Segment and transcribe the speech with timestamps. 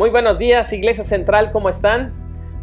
[0.00, 2.14] Muy buenos días, Iglesia Central, ¿cómo están?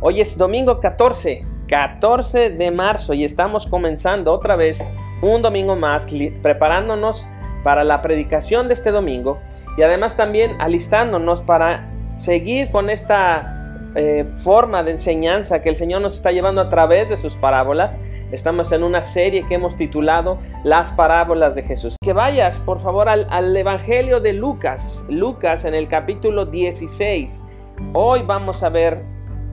[0.01, 4.83] Hoy es domingo 14, 14 de marzo y estamos comenzando otra vez
[5.21, 6.07] un domingo más,
[6.41, 7.27] preparándonos
[7.63, 9.37] para la predicación de este domingo
[9.77, 16.01] y además también alistándonos para seguir con esta eh, forma de enseñanza que el Señor
[16.01, 17.99] nos está llevando a través de sus parábolas.
[18.31, 21.95] Estamos en una serie que hemos titulado Las parábolas de Jesús.
[22.03, 25.05] Que vayas, por favor, al, Evangelio de Lucas.
[25.07, 27.45] Lucas en el capítulo 16.
[27.93, 29.01] Hoy vamos a ver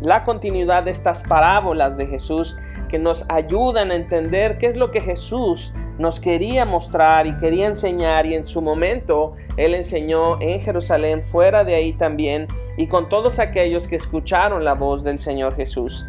[0.00, 2.56] la continuidad de estas parábolas de Jesús
[2.88, 7.68] que nos ayudan a entender qué es lo que Jesús nos quería mostrar y quería
[7.68, 13.08] enseñar y en su momento Él enseñó en Jerusalén, fuera de ahí también, y con
[13.08, 16.04] todos aquellos que escucharon la voz del Señor Jesús.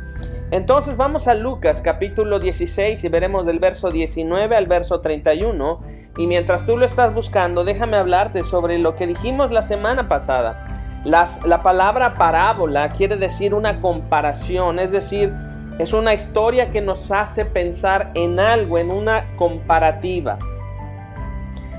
[0.52, 5.82] Entonces vamos a Lucas capítulo 16 y veremos del verso 19 al verso 31.
[6.18, 11.02] Y mientras tú lo estás buscando, déjame hablarte sobre lo que dijimos la semana pasada.
[11.04, 15.34] la palabra parábola quiere decir una comparación, es decir,
[15.78, 20.38] es una historia que nos hace pensar en algo, en una comparativa.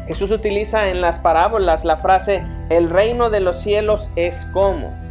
[0.06, 5.05] Jesús utiliza en las parábolas la frase, el reino de los cielos es como.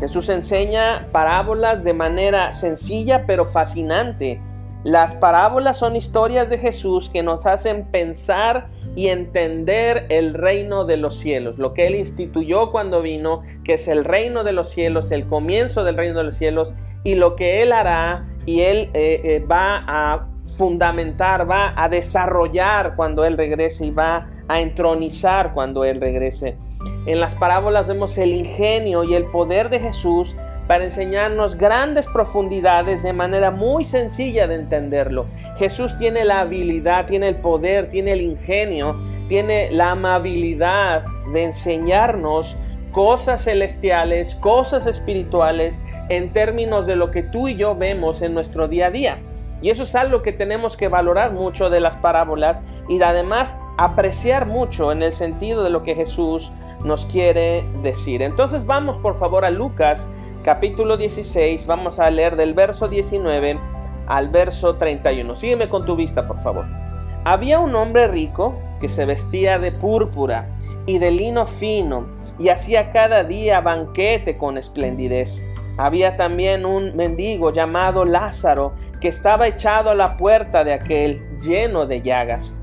[0.00, 4.40] Jesús enseña parábolas de manera sencilla pero fascinante.
[4.82, 10.96] Las parábolas son historias de Jesús que nos hacen pensar y entender el reino de
[10.96, 15.12] los cielos, lo que Él instituyó cuando vino, que es el reino de los cielos,
[15.12, 19.20] el comienzo del reino de los cielos, y lo que Él hará y Él eh,
[19.22, 25.84] eh, va a fundamentar, va a desarrollar cuando Él regrese y va a entronizar cuando
[25.84, 26.56] Él regrese.
[27.06, 30.34] En las parábolas vemos el ingenio y el poder de Jesús
[30.66, 35.26] para enseñarnos grandes profundidades de manera muy sencilla de entenderlo.
[35.58, 38.96] Jesús tiene la habilidad, tiene el poder, tiene el ingenio,
[39.28, 42.56] tiene la amabilidad de enseñarnos
[42.92, 48.68] cosas celestiales, cosas espirituales en términos de lo que tú y yo vemos en nuestro
[48.68, 49.18] día a día.
[49.62, 54.46] Y eso es algo que tenemos que valorar mucho de las parábolas y además apreciar
[54.46, 56.50] mucho en el sentido de lo que Jesús
[56.84, 58.22] nos quiere decir.
[58.22, 60.08] Entonces vamos por favor a Lucas
[60.42, 63.58] capítulo 16, vamos a leer del verso 19
[64.06, 65.36] al verso 31.
[65.36, 66.64] Sígueme con tu vista por favor.
[67.24, 70.48] Había un hombre rico que se vestía de púrpura
[70.86, 72.06] y de lino fino
[72.38, 75.44] y hacía cada día banquete con esplendidez.
[75.76, 81.86] Había también un mendigo llamado Lázaro que estaba echado a la puerta de aquel lleno
[81.86, 82.60] de llagas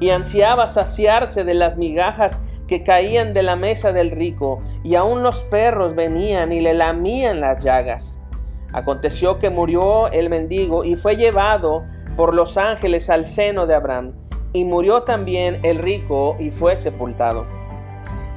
[0.00, 5.22] y ansiaba saciarse de las migajas que caían de la mesa del rico, y aun
[5.22, 8.18] los perros venían y le lamían las llagas.
[8.72, 11.84] Aconteció que murió el mendigo y fue llevado
[12.16, 14.12] por los ángeles al seno de Abraham,
[14.52, 17.46] y murió también el rico y fue sepultado.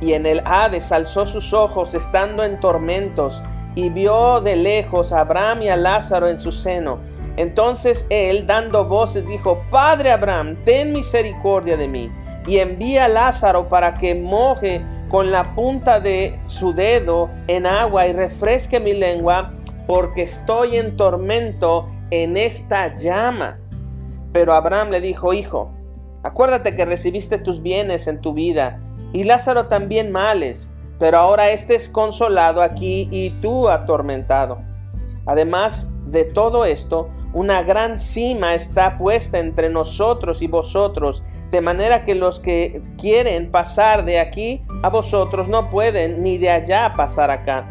[0.01, 3.43] Y en el Hades alzó sus ojos estando en tormentos,
[3.75, 6.99] y vio de lejos a Abraham y a Lázaro en su seno.
[7.37, 12.11] Entonces él, dando voces, dijo, Padre Abraham, ten misericordia de mí
[12.47, 18.07] y envía a Lázaro para que moje con la punta de su dedo en agua
[18.07, 19.53] y refresque mi lengua,
[19.87, 23.57] porque estoy en tormento en esta llama.
[24.31, 25.71] Pero Abraham le dijo, Hijo,
[26.23, 28.79] acuérdate que recibiste tus bienes en tu vida,
[29.13, 34.59] y Lázaro también males, pero ahora éste es consolado aquí y tú atormentado.
[35.25, 42.05] Además de todo esto, una gran cima está puesta entre nosotros y vosotros, de manera
[42.05, 47.31] que los que quieren pasar de aquí a vosotros no pueden ni de allá pasar
[47.31, 47.67] acá.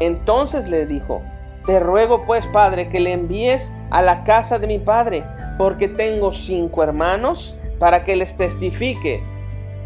[0.00, 1.22] Entonces le dijo,
[1.66, 5.24] te ruego pues, Padre, que le envíes a la casa de mi Padre,
[5.58, 9.22] porque tengo cinco hermanos, para que les testifique,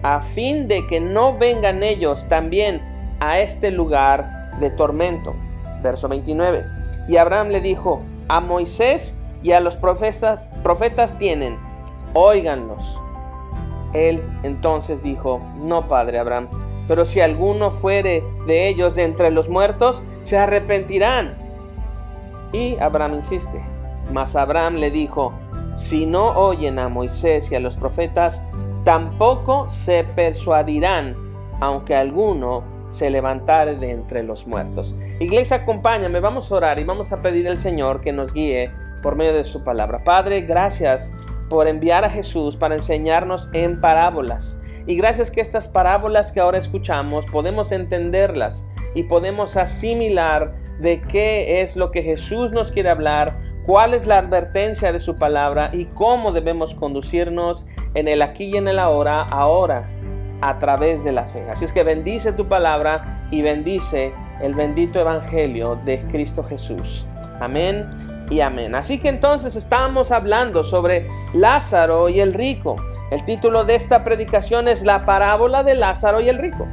[0.03, 2.81] a fin de que no vengan ellos también
[3.21, 5.35] a este lugar de tormento.
[5.83, 6.65] Verso 29.
[7.09, 11.57] Y Abraham le dijo, a Moisés y a los profetas, profetas tienen,
[12.15, 13.01] óiganlos.
[13.93, 16.49] Él entonces dijo, no, padre Abraham,
[16.89, 21.37] pero si alguno fuere de ellos de entre los muertos, se arrepentirán.
[22.53, 23.63] Y Abraham insiste,
[24.13, 25.33] mas Abraham le dijo,
[25.77, 28.43] si no oyen a Moisés y a los profetas,
[28.85, 31.17] tampoco se persuadirán,
[31.61, 34.95] aunque alguno se levantare de entre los muertos.
[35.19, 38.71] Iglesia, acompáñame, vamos a orar y vamos a pedir al Señor que nos guíe
[39.03, 40.05] por medio de su palabra.
[40.05, 41.11] Padre, gracias
[41.53, 44.59] por enviar a Jesús para enseñarnos en parábolas.
[44.87, 48.65] Y gracias que estas parábolas que ahora escuchamos podemos entenderlas
[48.95, 54.17] y podemos asimilar de qué es lo que Jesús nos quiere hablar, cuál es la
[54.17, 59.21] advertencia de su palabra y cómo debemos conducirnos en el aquí y en el ahora,
[59.21, 59.87] ahora
[60.41, 61.45] a través de la fe.
[61.51, 67.07] Así es que bendice tu palabra y bendice el bendito evangelio de Cristo Jesús.
[67.41, 68.75] Amén y amén.
[68.75, 72.77] Así que entonces estamos hablando sobre Lázaro y el rico.
[73.11, 76.67] El título de esta predicación es La parábola de Lázaro y el rico.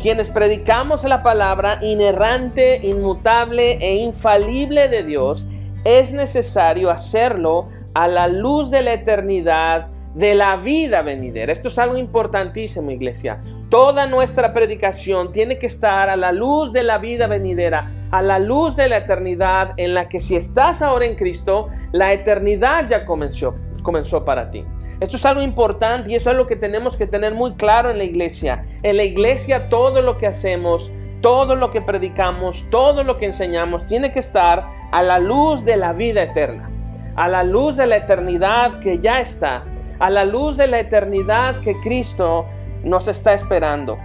[0.00, 5.46] Quienes predicamos la palabra inerrante, inmutable e infalible de Dios,
[5.84, 11.52] es necesario hacerlo a la luz de la eternidad de la vida venidera.
[11.52, 13.42] Esto es algo importantísimo, iglesia.
[13.68, 18.38] Toda nuestra predicación tiene que estar a la luz de la vida venidera, a la
[18.38, 23.04] luz de la eternidad en la que si estás ahora en Cristo, la eternidad ya
[23.04, 24.64] comenzó, comenzó para ti.
[25.00, 27.98] Esto es algo importante y eso es lo que tenemos que tener muy claro en
[27.98, 28.64] la iglesia.
[28.82, 30.90] En la iglesia todo lo que hacemos,
[31.20, 35.76] todo lo que predicamos, todo lo que enseñamos tiene que estar a la luz de
[35.76, 36.70] la vida eterna,
[37.16, 39.62] a la luz de la eternidad que ya está
[39.98, 42.46] a la luz de la eternidad que Cristo
[42.84, 43.98] nos está esperando.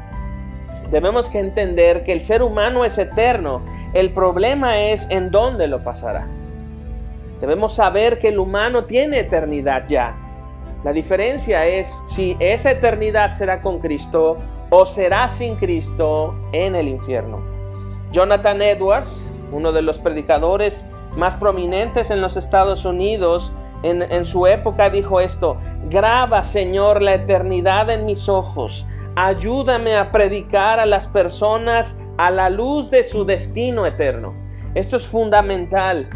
[0.90, 3.62] Debemos que entender que el ser humano es eterno.
[3.94, 6.28] El problema es en dónde lo pasará.
[7.40, 10.14] Debemos saber que el humano tiene eternidad ya.
[10.84, 14.38] La diferencia es si esa eternidad será con Cristo
[14.70, 17.40] o será sin Cristo en el infierno.
[18.12, 20.86] Jonathan Edwards, uno de los predicadores
[21.16, 25.58] más prominentes en los Estados Unidos, en, su época dijo esto,
[25.90, 28.86] Graba, Señor, la eternidad en mis ojos.
[29.16, 34.34] Ayúdame a predicar a las personas a la luz de su destino eterno.
[34.76, 36.10] Esto es fundamental.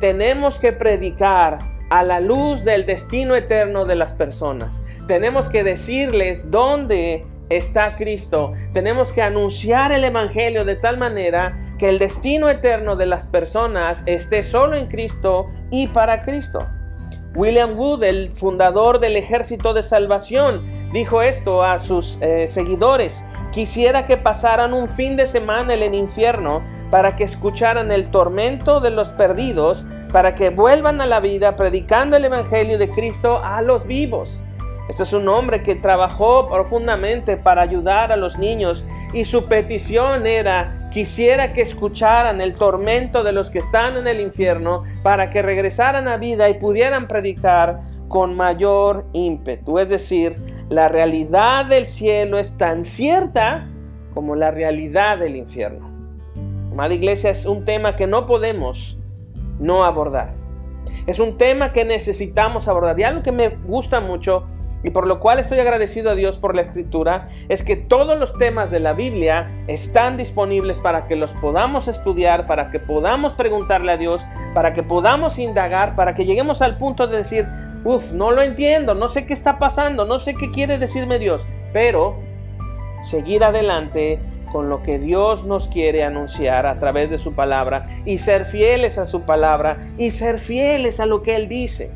[0.00, 1.58] Tenemos que predicar
[1.90, 4.82] a la luz del destino eterno de las personas.
[5.06, 8.54] Tenemos que decirles dónde está Cristo.
[8.72, 14.02] Tenemos que anunciar el Evangelio de tal manera que el destino eterno de las personas
[14.06, 16.66] esté solo en Cristo y para Cristo.
[17.34, 23.24] William Wood, el fundador del Ejército de Salvación, dijo esto a sus eh, seguidores.
[23.50, 28.78] Quisiera que pasaran un fin de semana en el infierno para que escucharan el tormento
[28.80, 33.62] de los perdidos, para que vuelvan a la vida predicando el Evangelio de Cristo a
[33.62, 34.44] los vivos.
[34.88, 40.26] Este es un hombre que trabajó profundamente para ayudar a los niños y su petición
[40.26, 45.42] era, quisiera que escucharan el tormento de los que están en el infierno para que
[45.42, 49.80] regresaran a vida y pudieran predicar con mayor ímpetu.
[49.80, 50.36] Es decir,
[50.68, 53.66] la realidad del cielo es tan cierta
[54.14, 55.90] como la realidad del infierno.
[56.70, 58.96] Amada iglesia, es un tema que no podemos
[59.58, 60.34] no abordar.
[61.08, 62.98] Es un tema que necesitamos abordar.
[63.00, 64.44] Y algo que me gusta mucho
[64.84, 68.36] y por lo cual estoy agradecido a Dios por la escritura, es que todos los
[68.36, 73.92] temas de la Biblia están disponibles para que los podamos estudiar, para que podamos preguntarle
[73.92, 77.48] a Dios, para que podamos indagar, para que lleguemos al punto de decir,
[77.82, 81.46] uff, no lo entiendo, no sé qué está pasando, no sé qué quiere decirme Dios,
[81.72, 82.16] pero
[83.02, 84.20] seguir adelante
[84.52, 88.98] con lo que Dios nos quiere anunciar a través de su palabra y ser fieles
[88.98, 91.90] a su palabra y ser fieles a lo que Él dice.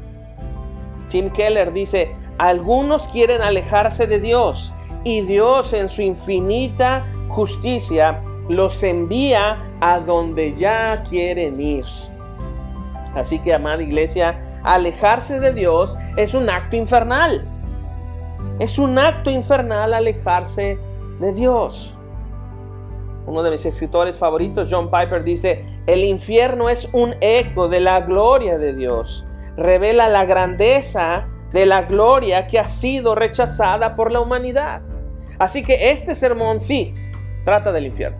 [1.10, 4.72] Tim Keller dice, algunos quieren alejarse de Dios
[5.04, 11.84] y Dios en su infinita justicia los envía a donde ya quieren ir.
[13.14, 17.46] Así que, amada iglesia, alejarse de Dios es un acto infernal.
[18.58, 20.78] Es un acto infernal alejarse
[21.20, 21.94] de Dios.
[23.26, 28.00] Uno de mis escritores favoritos, John Piper, dice, el infierno es un eco de la
[28.00, 29.26] gloria de Dios.
[29.56, 34.82] Revela la grandeza de la gloria que ha sido rechazada por la humanidad.
[35.38, 36.94] Así que este sermón sí
[37.44, 38.18] trata del infierno.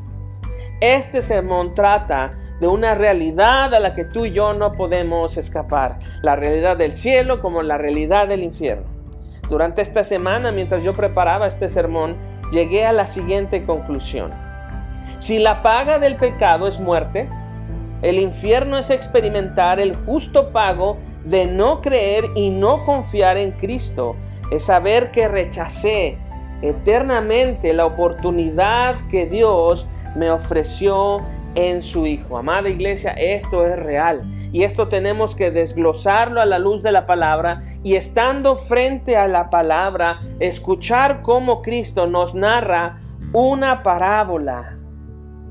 [0.80, 5.98] Este sermón trata de una realidad a la que tú y yo no podemos escapar.
[6.22, 8.86] La realidad del cielo como la realidad del infierno.
[9.48, 12.16] Durante esta semana, mientras yo preparaba este sermón,
[12.52, 14.30] llegué a la siguiente conclusión.
[15.18, 17.28] Si la paga del pecado es muerte,
[18.02, 24.16] el infierno es experimentar el justo pago de no creer y no confiar en Cristo
[24.50, 26.18] es saber que rechacé
[26.62, 31.22] eternamente la oportunidad que Dios me ofreció
[31.54, 32.38] en su Hijo.
[32.38, 34.22] Amada iglesia, esto es real
[34.52, 39.28] y esto tenemos que desglosarlo a la luz de la palabra y estando frente a
[39.28, 43.00] la palabra, escuchar cómo Cristo nos narra
[43.32, 44.78] una parábola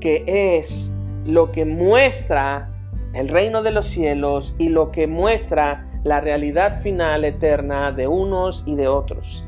[0.00, 0.92] que es
[1.26, 2.67] lo que muestra
[3.14, 8.62] el reino de los cielos y lo que muestra la realidad final eterna de unos
[8.66, 9.44] y de otros.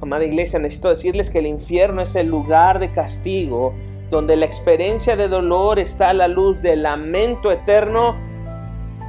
[0.00, 3.74] Amada iglesia, necesito decirles que el infierno es el lugar de castigo
[4.10, 8.16] donde la experiencia de dolor está a la luz del lamento eterno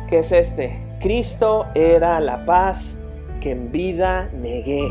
[0.07, 0.79] que es este.
[0.99, 2.99] Cristo era la paz
[3.39, 4.89] que en vida negué.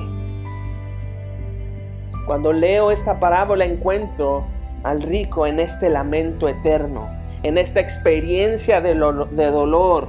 [2.27, 4.45] Cuando leo esta parábola encuentro
[4.85, 10.09] al rico en este lamento eterno, en esta experiencia de, de dolor.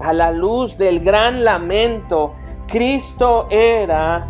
[0.00, 2.34] A la luz del gran lamento,
[2.66, 4.26] Cristo era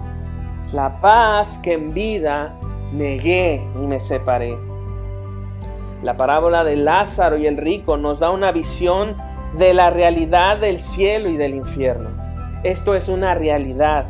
[0.72, 2.54] la paz que en vida
[2.92, 4.56] negué y me separé.
[6.02, 9.16] La parábola de Lázaro y el rico nos da una visión
[9.56, 12.10] de la realidad del cielo y del infierno.
[12.64, 14.06] Esto es una realidad.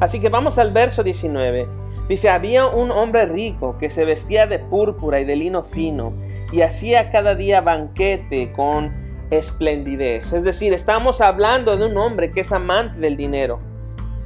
[0.00, 1.68] Así que vamos al verso 19.
[2.08, 6.12] Dice, había un hombre rico que se vestía de púrpura y de lino fino
[6.52, 8.92] y hacía cada día banquete con
[9.30, 10.32] esplendidez.
[10.32, 13.72] Es decir, estamos hablando de un hombre que es amante del dinero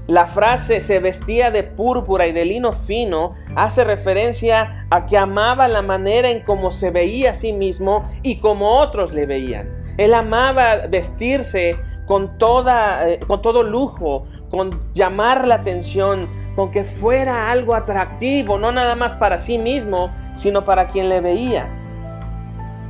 [0.06, 5.66] la frase se vestía de púrpura y de lino fino hace referencia a que amaba
[5.66, 9.68] la manera en cómo se veía a sí mismo y como otros le veían.
[9.96, 16.84] Él amaba vestirse con, toda, eh, con todo lujo, con llamar la atención, con que
[16.84, 21.68] fuera algo atractivo, no nada más para sí mismo, sino para quien le veía.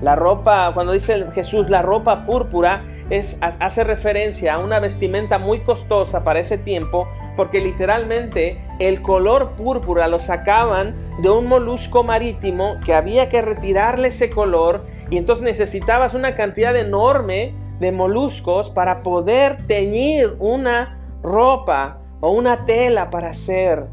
[0.00, 5.60] La ropa, cuando dice Jesús, la ropa púrpura, es, hace referencia a una vestimenta muy
[5.60, 12.76] costosa para ese tiempo, porque literalmente el color púrpura lo sacaban de un molusco marítimo
[12.84, 19.02] que había que retirarle ese color y entonces necesitabas una cantidad enorme de moluscos para
[19.02, 23.86] poder teñir una ropa o una tela para hacer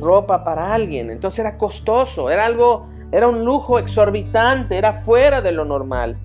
[0.00, 1.10] ropa para alguien.
[1.10, 6.18] Entonces era costoso, era algo, era un lujo exorbitante, era fuera de lo normal.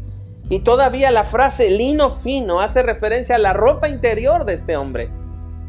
[0.50, 5.10] Y todavía la frase lino fino hace referencia a la ropa interior de este hombre.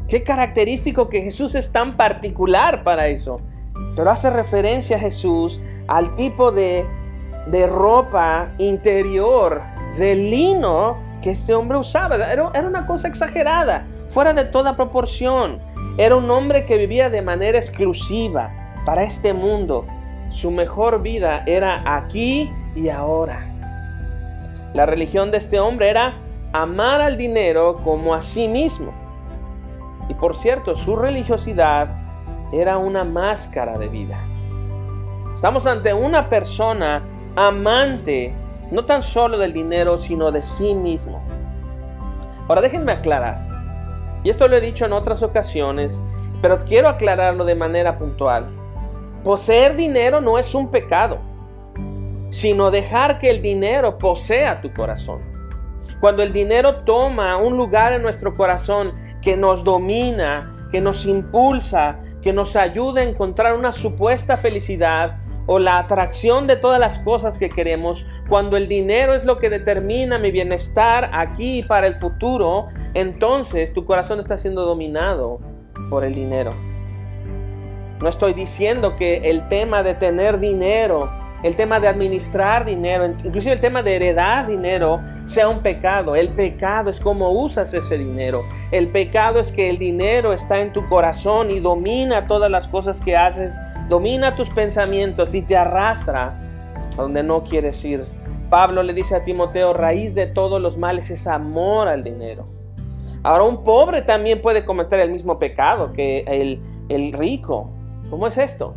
[0.09, 3.37] Qué característico que Jesús es tan particular para eso.
[3.95, 6.85] Pero hace referencia a Jesús al tipo de,
[7.47, 9.61] de ropa interior
[9.97, 12.15] de lino que este hombre usaba.
[12.15, 15.59] Era, era una cosa exagerada, fuera de toda proporción.
[15.97, 18.51] Era un hombre que vivía de manera exclusiva
[18.85, 19.85] para este mundo.
[20.35, 23.47] Su mejor vida era aquí y ahora.
[24.73, 26.15] La religión de este hombre era
[26.51, 28.91] amar al dinero como a sí mismo.
[30.09, 31.87] Y por cierto, su religiosidad
[32.51, 34.19] era una máscara de vida.
[35.33, 37.01] Estamos ante una persona
[37.37, 38.33] amante,
[38.71, 41.23] no tan solo del dinero, sino de sí mismo.
[42.49, 43.39] Ahora déjenme aclarar,
[44.21, 46.01] y esto lo he dicho en otras ocasiones,
[46.41, 48.64] pero quiero aclararlo de manera puntual.
[49.25, 51.19] Poseer dinero no es un pecado
[52.35, 55.21] sino dejar que el dinero posea tu corazón.
[56.01, 58.91] Cuando el dinero toma un lugar en nuestro corazón
[59.21, 65.59] que nos domina, que nos impulsa, que nos ayuda a encontrar una supuesta felicidad o
[65.59, 70.19] la atracción de todas las cosas que queremos, cuando el dinero es lo que determina
[70.19, 75.39] mi bienestar aquí y para el futuro, entonces tu corazón está siendo dominado
[75.89, 76.74] por el dinero.
[78.01, 81.09] No estoy diciendo que el tema de tener dinero
[81.45, 86.15] el tema de administrar dinero, inclusive el tema de heredar dinero, sea un pecado.
[86.15, 88.43] El pecado es cómo usas ese dinero.
[88.71, 92.99] El pecado es que el dinero está en tu corazón y domina todas las cosas
[92.99, 93.55] que haces,
[93.89, 96.35] domina tus pensamientos y te arrastra
[96.97, 98.05] a donde no quieres ir.
[98.49, 102.47] Pablo le dice a Timoteo, raíz de todos los males es amor al dinero.
[103.21, 106.23] Ahora un pobre también puede cometer el mismo pecado que
[106.89, 107.74] el rico.
[108.15, 108.75] ¿Cómo es esto?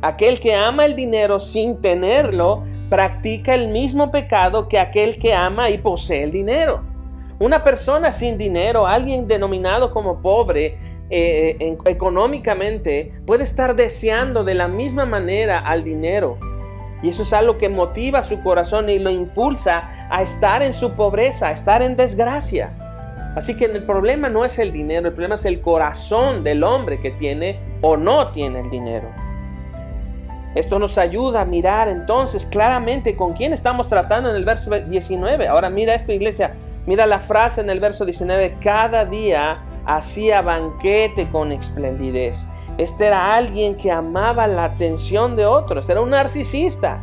[0.00, 5.68] Aquel que ama el dinero sin tenerlo practica el mismo pecado que aquel que ama
[5.68, 6.80] y posee el dinero.
[7.38, 10.78] Una persona sin dinero, alguien denominado como pobre
[11.10, 16.38] eh, económicamente, puede estar deseando de la misma manera al dinero.
[17.02, 20.92] Y eso es algo que motiva su corazón y lo impulsa a estar en su
[20.92, 22.74] pobreza, a estar en desgracia.
[23.36, 27.00] Así que el problema no es el dinero, el problema es el corazón del hombre
[27.00, 29.08] que tiene o no tiene el dinero.
[30.54, 35.48] Esto nos ayuda a mirar entonces claramente con quién estamos tratando en el verso 19.
[35.48, 36.54] Ahora mira esto, iglesia.
[36.86, 38.56] Mira la frase en el verso 19.
[38.62, 42.48] Cada día hacía banquete con esplendidez.
[42.78, 45.90] Este era alguien que amaba la atención de otros.
[45.90, 47.02] Era un narcisista.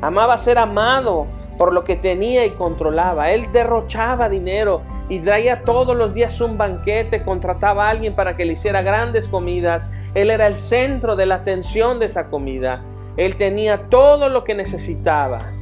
[0.00, 1.26] Amaba ser amado
[1.58, 3.32] por lo que tenía y controlaba.
[3.32, 8.44] Él derrochaba dinero y traía todos los días un banquete, contrataba a alguien para que
[8.44, 9.90] le hiciera grandes comidas.
[10.14, 12.82] Él era el centro de la atención de esa comida.
[13.16, 15.52] Él tenía todo lo que necesitaba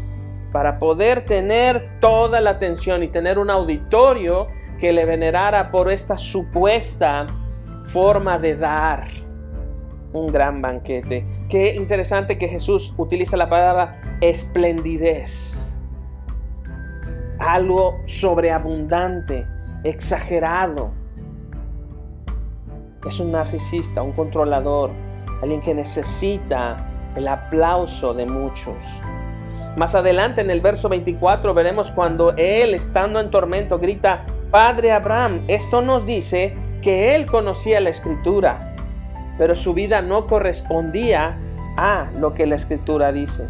[0.52, 6.18] para poder tener toda la atención y tener un auditorio que le venerara por esta
[6.18, 7.26] supuesta
[7.86, 9.08] forma de dar
[10.12, 11.24] un gran banquete.
[11.48, 15.51] Qué interesante que Jesús utiliza la palabra esplendidez.
[17.42, 19.46] Algo sobreabundante,
[19.82, 20.92] exagerado.
[23.04, 24.92] Es un narcisista, un controlador,
[25.42, 28.76] alguien que necesita el aplauso de muchos.
[29.76, 35.42] Más adelante en el verso 24 veremos cuando él, estando en tormento, grita, Padre Abraham,
[35.48, 38.76] esto nos dice que él conocía la escritura,
[39.36, 41.36] pero su vida no correspondía
[41.76, 43.48] a lo que la escritura dice.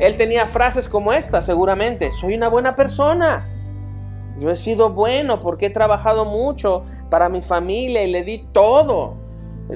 [0.00, 3.46] Él tenía frases como esta, seguramente, soy una buena persona,
[4.38, 9.16] yo he sido bueno porque he trabajado mucho para mi familia y le di todo.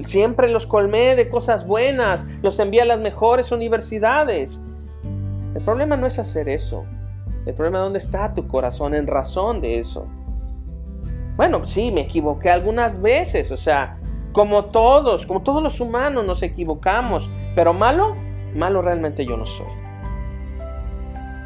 [0.04, 4.60] Siempre los colmé de cosas buenas, los envié a las mejores universidades.
[5.54, 6.84] El problema no es hacer eso.
[7.44, 10.06] El problema es dónde está tu corazón en razón de eso.
[11.36, 13.98] Bueno, sí, me equivoqué algunas veces, o sea,
[14.32, 18.14] como todos, como todos los humanos nos equivocamos, pero malo,
[18.54, 19.81] malo realmente yo no soy.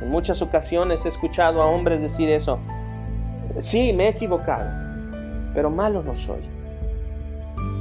[0.01, 2.59] En muchas ocasiones he escuchado a hombres decir eso,
[3.61, 4.69] sí, me he equivocado,
[5.55, 6.43] pero malo no soy.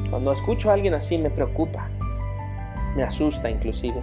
[0.09, 1.89] Cuando escucho a alguien así me preocupa,
[2.95, 4.01] me asusta inclusive.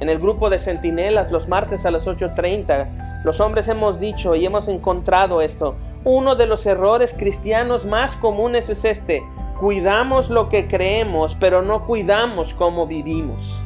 [0.00, 4.44] En el grupo de centinelas los martes a las 8.30, los hombres hemos dicho y
[4.44, 5.76] hemos encontrado esto.
[6.04, 9.22] Uno de los errores cristianos más comunes es este.
[9.60, 13.62] Cuidamos lo que creemos, pero no cuidamos cómo vivimos.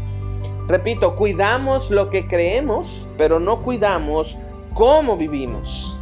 [0.69, 4.37] Repito, cuidamos lo que creemos, pero no cuidamos
[4.75, 6.01] cómo vivimos.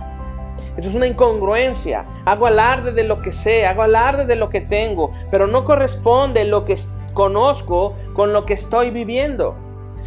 [0.77, 2.07] Eso es una incongruencia.
[2.25, 6.45] Hago alarde de lo que sé, hago alarde de lo que tengo, pero no corresponde
[6.45, 6.79] lo que
[7.13, 9.55] conozco con lo que estoy viviendo.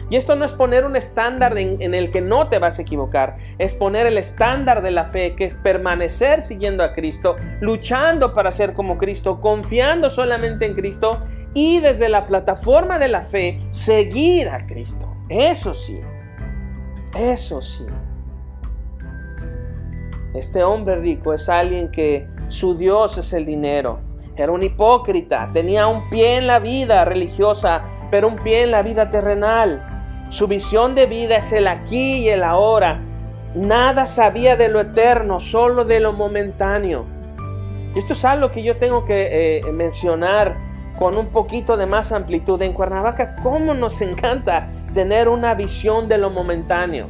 [0.09, 3.37] Y esto no es poner un estándar en, el que no te vas a equivocar,
[3.57, 8.53] es poner el estándar de la fe, que es permanecer siguiendo a Cristo, luchando para
[8.53, 11.21] ser como Cristo, confiando solamente en Cristo
[11.53, 15.15] y desde la plataforma de la fe seguir a Cristo.
[15.29, 15.99] Eso sí,
[17.15, 17.85] eso sí.
[20.33, 23.99] Este hombre rico es alguien que su Dios es el dinero.
[24.35, 28.83] Era un hipócrita, tenía un pie en la vida religiosa, pero un pie en la
[28.83, 30.27] vida terrenal.
[30.29, 33.01] Su visión de vida es el aquí y el ahora.
[33.55, 37.05] Nada sabía de lo eterno, solo de lo momentáneo.
[37.95, 40.66] Esto es algo que yo tengo que eh, mencionar
[40.97, 42.61] con un poquito de más amplitud.
[42.61, 47.07] En Cuernavaca, ¿cómo nos encanta tener una visión de lo momentáneo?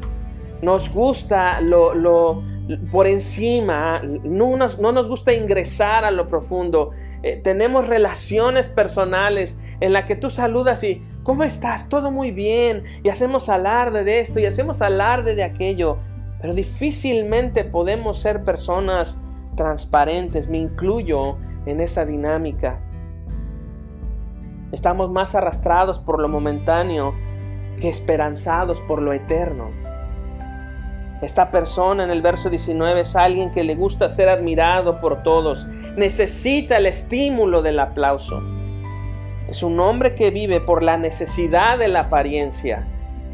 [0.61, 2.43] Nos gusta lo,
[2.91, 6.91] por encima, no nos, no nos gusta ingresar a lo profundo.
[7.23, 11.87] Eh, tenemos relaciones personales en las que tú saludas y, ¿cómo estás?
[11.87, 12.83] Todo muy bien.
[13.03, 15.97] Y hacemos alarde de esto y hacemos alarde de aquello.
[16.41, 19.19] Pero difícilmente podemos ser personas
[19.55, 20.49] transparentes.
[20.49, 22.81] Me incluyo en esa dinámica.
[24.71, 27.15] Estamos más arrastrados por lo momentáneo
[27.79, 29.69] que esperanzados por lo eterno.
[31.21, 35.67] Esta persona en el verso 19 es alguien que le gusta ser admirado por todos.
[35.95, 38.43] Necesita el estímulo del aplauso.
[39.47, 42.85] Es un hombre que vive por la necesidad de la apariencia.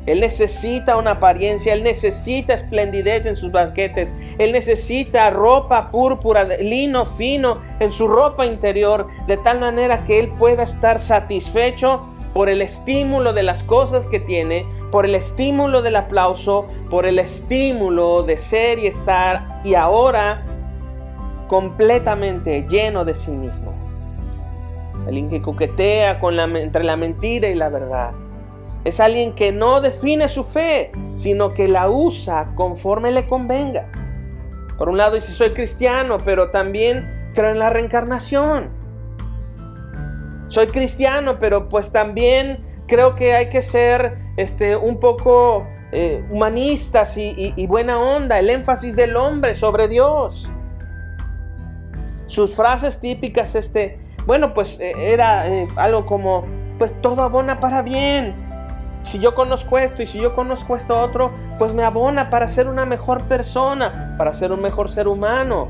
[0.05, 7.05] Él necesita una apariencia, él necesita esplendidez en sus banquetes, él necesita ropa púrpura, lino
[7.05, 12.01] fino en su ropa interior, de tal manera que él pueda estar satisfecho
[12.33, 17.19] por el estímulo de las cosas que tiene, por el estímulo del aplauso, por el
[17.19, 20.43] estímulo de ser y estar y ahora
[21.47, 23.73] completamente lleno de sí mismo.
[25.07, 26.19] Alguien que coquetea
[26.55, 28.13] entre la mentira y la verdad.
[28.83, 33.89] Es alguien que no define su fe, sino que la usa conforme le convenga.
[34.77, 38.83] Por un lado dice soy cristiano, pero también creo en la reencarnación
[40.53, 47.17] soy cristiano, pero pues también creo que hay que ser este, un poco eh, humanistas
[47.17, 50.47] y, buena onda, el énfasis del hombre sobre Dios.
[52.27, 56.45] Sus frases típicas, este, bueno, pues eh, era eh, algo como,
[56.77, 58.35] pues todo abona para bien.
[59.03, 62.67] Si yo conozco esto y si yo conozco esto otro, pues me abona para ser
[62.67, 65.69] una mejor persona, para ser un mejor ser humano.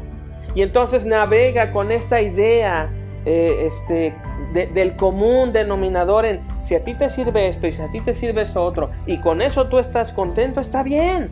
[0.55, 2.89] Y entonces navega con esta idea
[3.25, 4.13] este,
[4.53, 8.13] del común denominador en si a ti te sirve esto y si a ti te
[8.13, 11.31] sirve eso otro y con eso tú estás contento, está bien,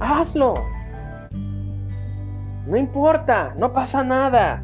[0.00, 0.54] hazlo.
[2.66, 4.62] No importa, no pasa nada.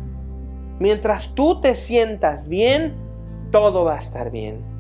[0.78, 2.94] Mientras tú te sientas bien,
[3.50, 4.75] todo va a estar bien.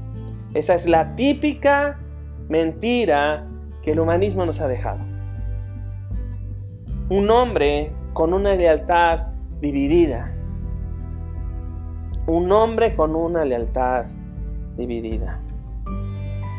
[0.56, 1.98] Esa es la típica
[2.48, 3.46] mentira
[3.82, 4.98] que el humanismo nos ha dejado.
[7.08, 9.28] Un hombre con una lealtad
[9.60, 10.32] dividida
[12.26, 14.06] un hombre con una lealtad
[14.76, 15.38] dividida.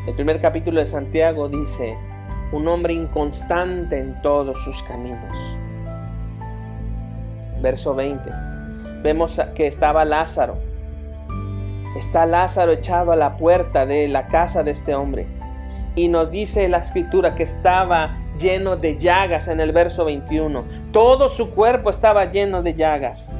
[0.06, 1.94] El primer capítulo de Santiago dice,
[2.52, 5.34] un hombre inconstante en todos sus caminos.
[7.60, 8.30] Verso 20.
[9.02, 10.56] Vemos que estaba Lázaro.
[11.96, 15.26] Está Lázaro echado a la puerta de la casa de este hombre.
[15.94, 20.64] Y nos dice la escritura que estaba lleno de llagas en el verso 21.
[20.92, 23.32] Todo su cuerpo estaba lleno de llagas.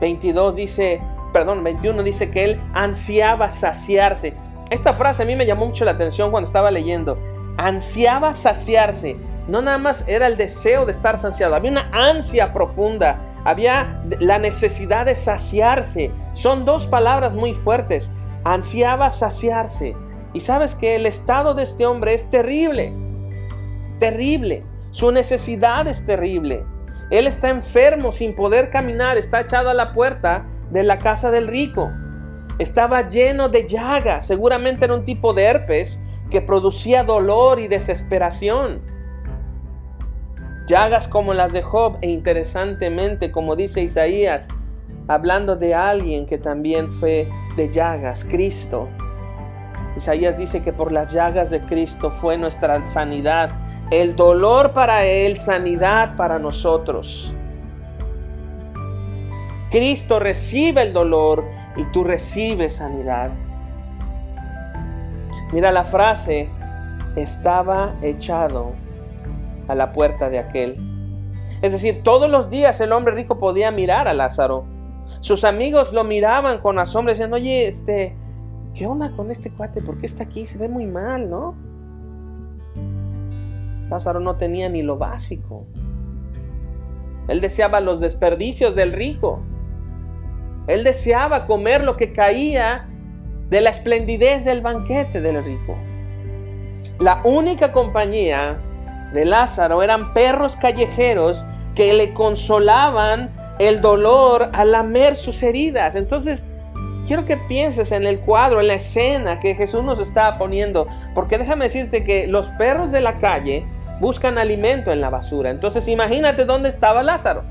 [0.00, 1.00] 22 dice,
[1.32, 4.34] perdón, 21 dice que él ansiaba saciarse.
[4.70, 7.18] Esta frase a mí me llamó mucho la atención cuando estaba leyendo.
[7.58, 9.16] Ansiaba saciarse.
[9.48, 14.38] No nada más era el deseo de estar saciado, había una ansia profunda había la
[14.38, 16.10] necesidad de saciarse.
[16.34, 18.10] Son dos palabras muy fuertes.
[18.44, 19.96] Ansiaba saciarse.
[20.32, 22.92] Y sabes que el estado de este hombre es terrible.
[23.98, 24.64] Terrible.
[24.90, 26.64] Su necesidad es terrible.
[27.10, 29.16] Él está enfermo sin poder caminar.
[29.16, 31.90] Está echado a la puerta de la casa del rico.
[32.58, 34.26] Estaba lleno de llagas.
[34.26, 38.94] Seguramente era un tipo de herpes que producía dolor y desesperación
[40.66, 44.48] llagas como las de Job e interesantemente, como dice Isaías,
[45.08, 48.88] hablando de alguien que también fue de llagas, Cristo.
[49.96, 53.50] Isaías dice que por las llagas de Cristo fue nuestra sanidad,
[53.90, 57.32] el dolor para Él, sanidad para nosotros.
[59.70, 61.44] Cristo recibe el dolor
[61.76, 63.30] y tú recibes sanidad.
[65.52, 66.48] Mira la frase,
[67.16, 68.72] estaba echado
[69.68, 70.76] a la puerta de aquel.
[71.62, 74.73] Es decir, todos los días el hombre rico podía mirar a Lázaro.
[75.24, 78.14] Sus amigos lo miraban con asombro, diciendo, oye, este,
[78.74, 79.80] ¿qué onda con este cuate?
[79.80, 80.44] ¿Por qué está aquí?
[80.44, 81.54] Se ve muy mal, ¿no?
[83.88, 85.64] Lázaro no tenía ni lo básico.
[87.28, 89.40] Él deseaba los desperdicios del rico.
[90.66, 92.86] Él deseaba comer lo que caía
[93.48, 95.74] de la esplendidez del banquete del rico.
[96.98, 98.58] La única compañía
[99.14, 105.94] de Lázaro eran perros callejeros que le consolaban el dolor al lamer sus heridas.
[105.94, 106.44] Entonces,
[107.06, 111.38] quiero que pienses en el cuadro, en la escena que Jesús nos estaba poniendo, porque
[111.38, 113.66] déjame decirte que los perros de la calle
[114.00, 115.50] buscan alimento en la basura.
[115.50, 117.44] Entonces, imagínate dónde estaba Lázaro.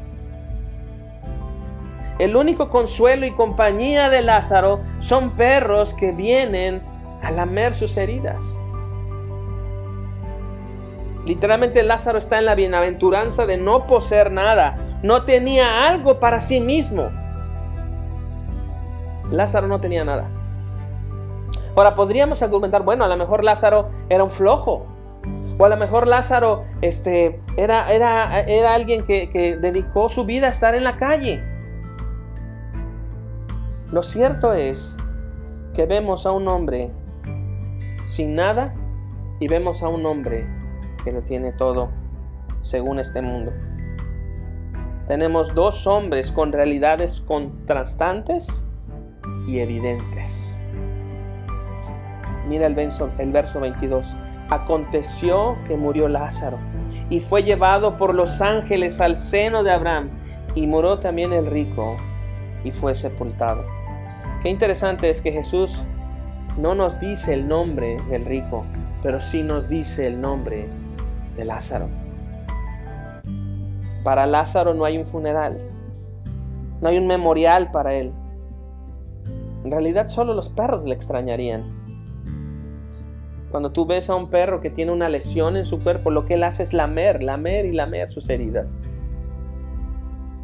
[2.19, 6.81] El único consuelo y compañía de Lázaro son perros que vienen
[7.23, 8.43] a lamer sus heridas.
[11.25, 14.77] Literalmente Lázaro está en la bienaventuranza de no poseer nada.
[15.03, 17.11] No tenía algo para sí mismo.
[19.29, 20.29] Lázaro no tenía nada.
[21.75, 24.87] Ahora podríamos argumentar, bueno, a lo mejor Lázaro era un flojo.
[25.57, 30.47] O a lo mejor Lázaro este, era, era, era alguien que, que dedicó su vida
[30.47, 31.43] a estar en la calle.
[33.91, 34.95] Lo cierto es
[35.73, 36.91] que vemos a un hombre
[38.03, 38.73] sin nada
[39.39, 40.47] y vemos a un hombre
[41.03, 41.89] que lo tiene todo
[42.61, 43.51] según este mundo.
[45.07, 48.65] Tenemos dos hombres con realidades contrastantes
[49.47, 50.31] y evidentes.
[52.47, 54.15] Mira el verso, el verso 22.
[54.49, 56.57] Aconteció que murió Lázaro
[57.09, 60.09] y fue llevado por los ángeles al seno de Abraham
[60.55, 61.97] y murió también el rico
[62.63, 63.65] y fue sepultado.
[64.41, 65.77] Qué interesante es que Jesús
[66.57, 68.65] no nos dice el nombre del rico,
[69.01, 70.67] pero sí nos dice el nombre
[71.35, 72.02] de Lázaro.
[74.03, 75.57] Para Lázaro no hay un funeral,
[76.81, 78.11] no hay un memorial para él.
[79.63, 81.63] En realidad solo los perros le extrañarían.
[83.49, 86.33] Cuando tú ves a un perro que tiene una lesión en su cuerpo, lo que
[86.33, 88.77] él hace es lamer, lamer y lamer sus heridas.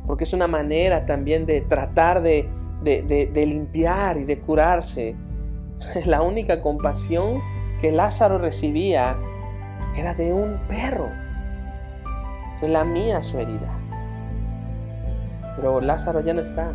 [0.08, 2.48] Porque es una manera también de tratar de,
[2.84, 5.16] de limpiar y de curarse.
[6.06, 7.40] La única compasión
[7.82, 9.18] que Lázaro recibía
[9.98, 11.10] era de un perro.
[12.62, 13.74] La mía su herida.
[15.56, 16.74] Pero Lázaro ya no está.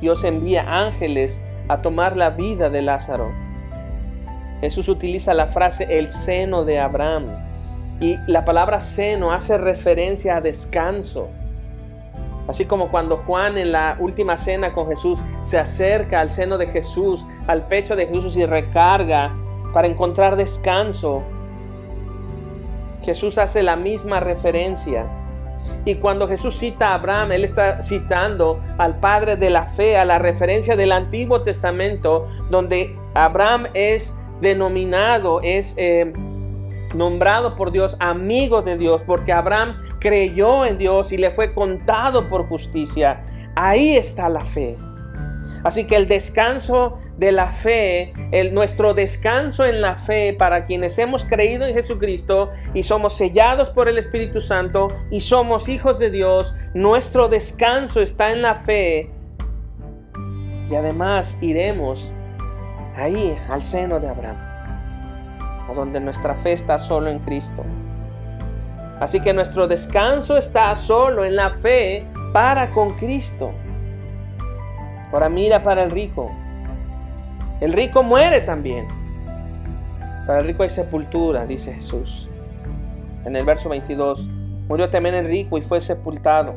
[0.00, 3.30] Dios envía ángeles a tomar la vida de Lázaro.
[4.60, 7.26] Jesús utiliza la frase el seno de Abraham.
[8.00, 11.28] Y la palabra seno hace referencia a descanso.
[12.48, 16.66] Así como cuando Juan en la última cena con Jesús se acerca al seno de
[16.66, 19.34] Jesús, al pecho de Jesús y recarga
[19.72, 21.22] para encontrar descanso.
[23.04, 25.06] Jesús hace la misma referencia.
[25.84, 30.04] Y cuando Jesús cita a Abraham, Él está citando al Padre de la fe, a
[30.04, 36.12] la referencia del Antiguo Testamento, donde Abraham es denominado, es eh,
[36.94, 42.28] nombrado por Dios amigo de Dios, porque Abraham creyó en Dios y le fue contado
[42.28, 43.22] por justicia.
[43.56, 44.76] Ahí está la fe.
[45.64, 50.98] Así que el descanso de la fe, el, nuestro descanso en la fe para quienes
[50.98, 56.10] hemos creído en Jesucristo y somos sellados por el Espíritu Santo y somos hijos de
[56.10, 59.10] Dios, nuestro descanso está en la fe
[60.68, 62.12] Y además iremos
[62.96, 64.36] ahí al seno de Abraham,
[65.68, 67.64] a donde nuestra fe está solo en Cristo.
[69.00, 73.52] Así que nuestro descanso está solo en la fe para con Cristo.
[75.12, 76.30] Ahora mira para el rico.
[77.60, 78.88] El rico muere también.
[80.26, 82.28] Para el rico hay sepultura, dice Jesús.
[83.24, 84.26] En el verso 22,
[84.68, 86.54] murió también el rico y fue sepultado.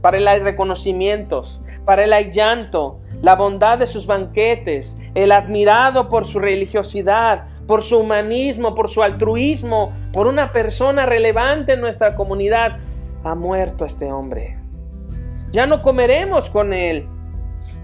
[0.00, 6.08] Para él hay reconocimientos, para él hay llanto, la bondad de sus banquetes, el admirado
[6.08, 12.14] por su religiosidad, por su humanismo, por su altruismo, por una persona relevante en nuestra
[12.14, 12.76] comunidad.
[13.24, 14.56] Ha muerto este hombre.
[15.52, 17.06] Ya no comeremos con él.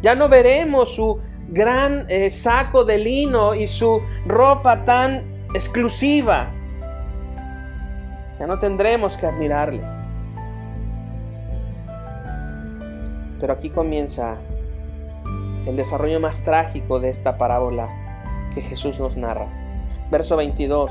[0.02, 5.22] Ya no veremos su gran eh, saco de lino y su ropa tan
[5.54, 6.50] exclusiva.
[8.38, 9.82] Ya no tendremos que admirarle.
[13.40, 14.36] Pero aquí comienza
[15.66, 17.88] el desarrollo más trágico de esta parábola
[18.54, 19.46] que Jesús nos narra.
[20.10, 20.90] Verso 22.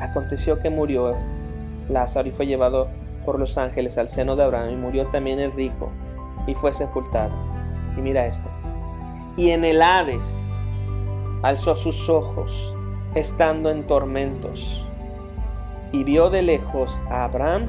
[0.00, 1.14] Aconteció que murió
[1.88, 2.88] Lázaro y fue llevado
[3.24, 5.90] por los ángeles al seno de Abraham y murió también el rico
[6.46, 7.51] y fue sepultado.
[7.96, 8.48] Y mira esto.
[9.36, 10.50] Y en el Hades
[11.42, 12.74] alzó sus ojos
[13.14, 14.86] estando en tormentos
[15.92, 17.66] y vio de lejos a Abraham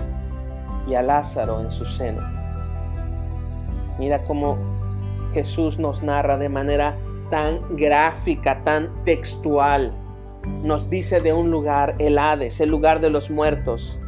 [0.88, 2.22] y a Lázaro en su seno.
[4.00, 4.58] Mira cómo
[5.34, 6.96] Jesús nos narra de manera
[7.30, 9.92] tan gráfica, tan textual.
[10.64, 14.00] Nos dice de un lugar, el Hades, el lugar de los muertos,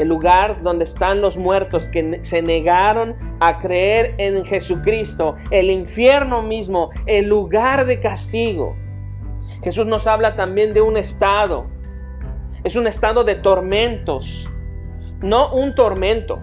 [0.00, 6.42] el lugar donde están los muertos que se negaron a creer en Jesucristo, el infierno
[6.42, 8.76] mismo, el lugar de castigo.
[9.62, 11.66] Jesús nos habla también de un estado,
[12.64, 14.50] es un estado de tormentos,
[15.20, 16.40] no un tormento,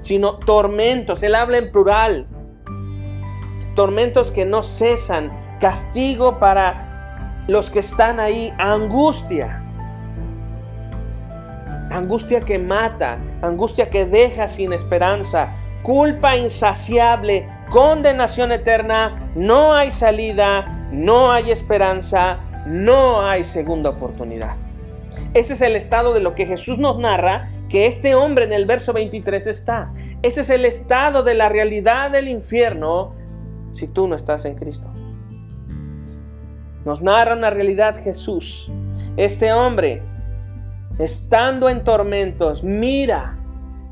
[0.00, 2.26] sino tormentos, él habla en plural,
[3.74, 5.30] tormentos que no cesan,
[5.60, 9.65] castigo para los que están ahí, angustia.
[11.96, 20.88] Angustia que mata, angustia que deja sin esperanza, culpa insaciable, condenación eterna, no hay salida,
[20.92, 24.56] no hay esperanza, no hay segunda oportunidad.
[25.32, 28.66] Ese es el estado de lo que Jesús nos narra que este hombre en el
[28.66, 29.94] verso 23 está.
[30.20, 33.14] Ese es el estado de la realidad del infierno
[33.72, 34.92] si tú no estás en Cristo.
[36.84, 38.70] Nos narra una realidad Jesús.
[39.16, 40.02] Este hombre,
[40.98, 43.36] estando en tormentos, mira,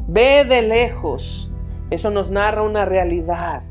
[0.06, 1.50] ve de lejos.
[1.90, 3.62] Eso nos narra una realidad.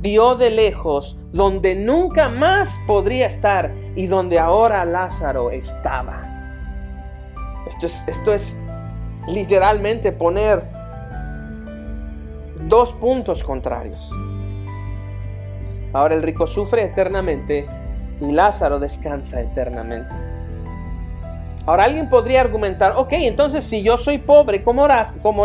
[0.00, 6.22] Vio de lejos donde nunca más podría estar y donde ahora Lázaro estaba.
[7.68, 8.56] Esto es, esto es
[9.28, 10.64] literalmente poner
[12.68, 14.10] dos puntos contrarios.
[15.92, 17.66] Ahora el rico sufre eternamente
[18.20, 20.29] y Lázaro descansa eternamente.
[21.70, 24.88] Ahora alguien podría argumentar, ok, entonces si yo soy pobre como,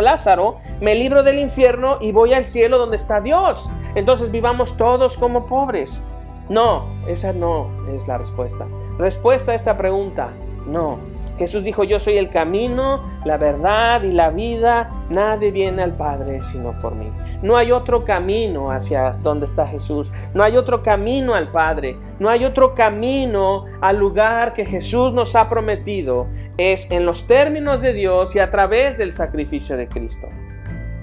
[0.01, 3.69] Lázaro, me libro del infierno y voy al cielo donde está Dios.
[3.93, 6.01] Entonces vivamos todos como pobres.
[6.49, 8.65] No, esa no es la respuesta.
[8.97, 10.31] Respuesta a esta pregunta,
[10.65, 10.97] no.
[11.38, 14.89] Jesús dijo, yo soy el camino, la verdad y la vida.
[15.10, 17.10] Nadie viene al Padre sino por mí.
[17.41, 20.12] No hay otro camino hacia donde está Jesús.
[20.34, 21.98] No hay otro camino al Padre.
[22.19, 26.28] No hay otro camino al lugar que Jesús nos ha prometido.
[26.58, 30.28] Es en los términos de Dios y a través del sacrificio de Cristo.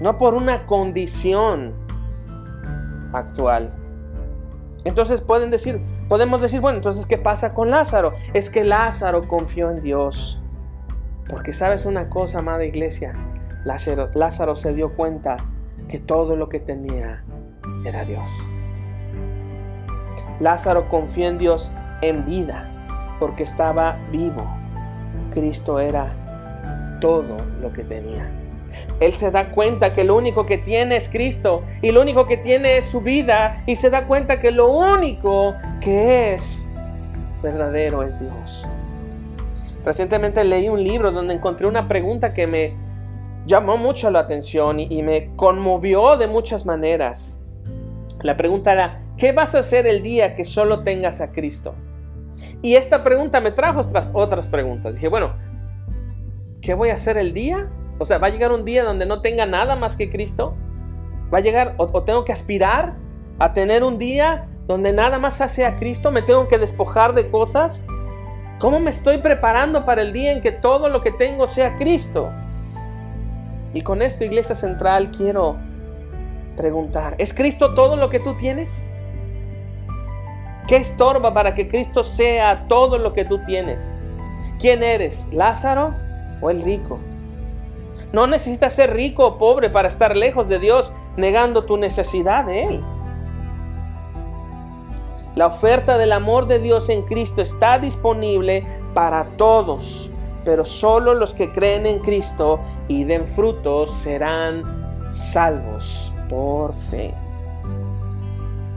[0.01, 1.73] No por una condición
[3.13, 3.71] actual.
[4.83, 5.79] Entonces pueden decir,
[6.13, 8.13] podemos decir, bueno, entonces, ¿qué pasa con Lázaro?
[8.35, 10.39] Es que Lázaro confió en Dios.
[11.27, 13.15] Porque sabes una cosa, amada iglesia,
[13.65, 15.37] Lázaro, Lázaro se dio cuenta
[15.87, 17.23] que todo lo que tenía
[17.83, 18.27] era Dios.
[20.39, 21.71] Lázaro confió en Dios
[22.03, 22.69] en vida,
[23.19, 24.47] porque estaba vivo.
[25.31, 26.13] Cristo era
[27.01, 28.42] todo lo que tenía.
[28.99, 32.37] Él se da cuenta que lo único que tiene es Cristo y lo único que
[32.37, 36.71] tiene es su vida y se da cuenta que lo único que es
[37.41, 38.65] verdadero es Dios.
[39.85, 42.73] Recientemente leí un libro donde encontré una pregunta que me
[43.45, 47.37] llamó mucho la atención y, me conmovió de muchas maneras.
[48.21, 51.75] La pregunta era, ¿qué vas a hacer el día que solo tengas a Cristo?
[52.61, 54.93] Y esta pregunta me trajo otras, otras preguntas.
[54.93, 55.33] Dije, bueno,
[56.61, 57.67] ¿qué voy a hacer el día
[58.03, 60.55] o sea, ¿va a llegar un día donde no tenga nada más que Cristo?
[61.33, 62.95] ¿Va a llegar o, tengo que aspirar
[63.39, 66.11] a tener un día donde nada más sea Cristo?
[66.11, 67.85] ¿Me tengo que despojar de cosas?
[68.59, 72.29] ¿Cómo me estoy preparando para el día en que todo lo que tengo sea Cristo?
[73.73, 75.55] Y con esto, Iglesia Central, quiero
[76.57, 78.85] preguntar, ¿es Cristo todo lo que tú tienes?
[80.67, 83.97] ¿Qué estorba para que Cristo sea todo lo que tú tienes?
[84.59, 85.25] ¿Quién eres?
[85.31, 85.95] ¿Lázaro
[86.41, 86.99] o el rico?
[88.13, 92.65] No necesitas ser rico o pobre para estar lejos de Dios, negando tu necesidad de
[92.65, 92.79] Él.
[95.35, 100.11] La oferta del amor de Dios en Cristo está disponible para todos,
[100.45, 104.63] pero solo los que creen en Cristo y den frutos serán
[105.11, 107.15] salvos por fe.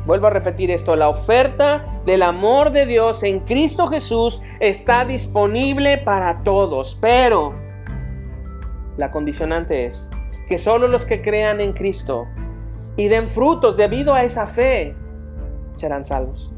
[0.06, 5.98] Vuelvo a repetir esto, la oferta del amor de Dios en Cristo Jesús está disponible
[5.98, 7.65] para todos, pero
[8.96, 10.10] la condicionante es
[10.48, 12.26] que solo los que crean en Cristo
[12.96, 14.94] y den frutos debido a esa fe
[15.76, 16.52] serán salvos.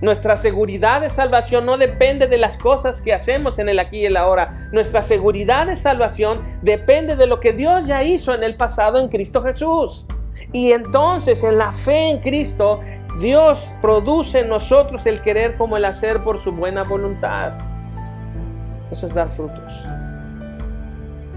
[0.00, 4.06] Nuestra seguridad de salvación no depende de las cosas que hacemos en el aquí y
[4.06, 4.68] el ahora.
[4.70, 9.08] Nuestra seguridad de salvación depende de lo que Dios ya hizo en el pasado en
[9.08, 10.04] Cristo Jesús.
[10.52, 12.80] Y entonces en la fe en Cristo,
[13.20, 17.52] Dios produce en nosotros el querer como el hacer por su buena voluntad.
[18.90, 19.72] Eso es dar frutos.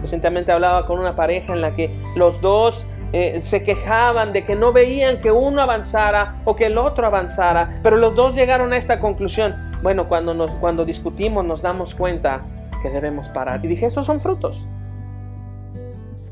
[0.01, 4.55] Recientemente hablaba con una pareja en la que los dos eh, se quejaban de que
[4.55, 8.77] no veían que uno avanzara o que el otro avanzara, pero los dos llegaron a
[8.77, 9.55] esta conclusión.
[9.81, 12.41] Bueno, cuando, nos, cuando discutimos nos damos cuenta
[12.81, 13.63] que debemos parar.
[13.63, 14.67] Y dije, esos son frutos.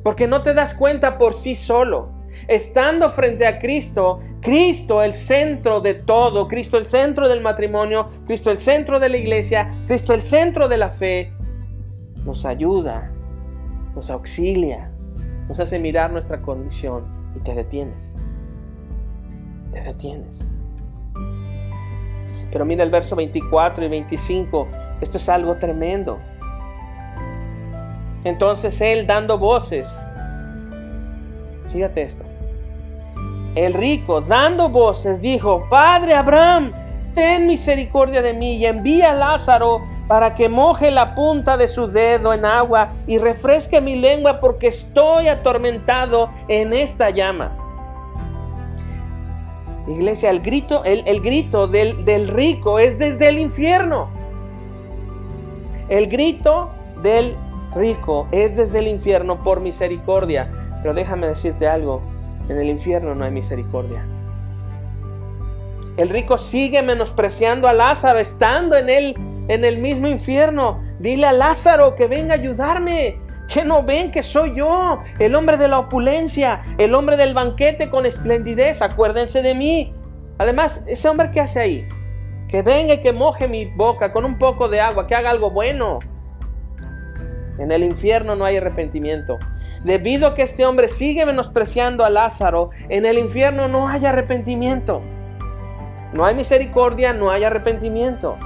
[0.04, 2.10] Porque no te das cuenta por sí solo.
[2.48, 8.52] Estando frente a Cristo, Cristo el centro de todo, Cristo el centro del matrimonio, Cristo
[8.52, 11.32] el centro de la iglesia, Cristo el centro de la fe,
[12.26, 13.12] nos ayuda,
[13.96, 14.92] nos auxilia,
[15.48, 17.06] nos hace mirar nuestra condición
[17.36, 18.14] y te detienes.
[19.72, 20.50] Te detienes.
[22.52, 24.68] Pero mira el verso 24 y 25,
[25.02, 26.20] esto es algo tremendo.
[28.24, 29.88] Entonces él dando voces,
[31.72, 32.24] fíjate esto,
[33.56, 36.72] el rico dando voces dijo, Padre Abraham,
[37.14, 41.88] ten misericordia de mí y envía a Lázaro para que moje la punta de su
[41.88, 47.52] dedo en agua y refresque mi lengua porque estoy atormentado en esta llama.
[49.88, 54.10] Iglesia, el grito, el, grito del, del rico es desde el infierno.
[55.90, 56.72] El grito
[57.04, 57.36] del
[57.76, 60.52] rico es desde el infierno por misericordia.
[60.82, 62.02] Pero déjame decirte algo,
[62.50, 64.06] en el infierno no hay misericordia.
[65.98, 69.16] El rico sigue menospreciando a Lázaro estando en él
[69.48, 70.84] en el mismo infierno.
[71.00, 73.20] Dile a Lázaro que venga a ayudarme.
[73.48, 77.92] Que no ven que soy yo, el hombre de la opulencia, el hombre del banquete
[77.92, 78.82] con esplendidez.
[78.82, 79.94] Acuérdense de mí.
[80.40, 81.90] Además, ese hombre que hace ahí,
[82.48, 85.52] que venga y que moje mi boca con un poco de agua, que haga algo
[85.52, 86.00] bueno.
[87.60, 89.38] En el infierno no hay arrepentimiento.
[89.84, 95.04] Debido a que este hombre sigue menospreciando a Lázaro, en el infierno no hay arrepentimiento.
[96.14, 98.38] No hay misericordia, no hay arrepentimiento.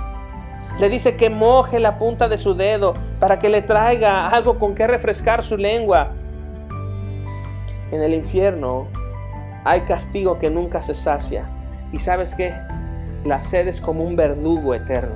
[0.79, 4.75] Le dice que moje la punta de su dedo para que le traiga algo con
[4.75, 6.11] que refrescar su lengua.
[7.91, 8.87] En el infierno
[9.65, 11.49] hay castigo que nunca se sacia.
[11.91, 12.53] ¿Y sabes qué?
[13.25, 15.15] La sed es como un verdugo eterno.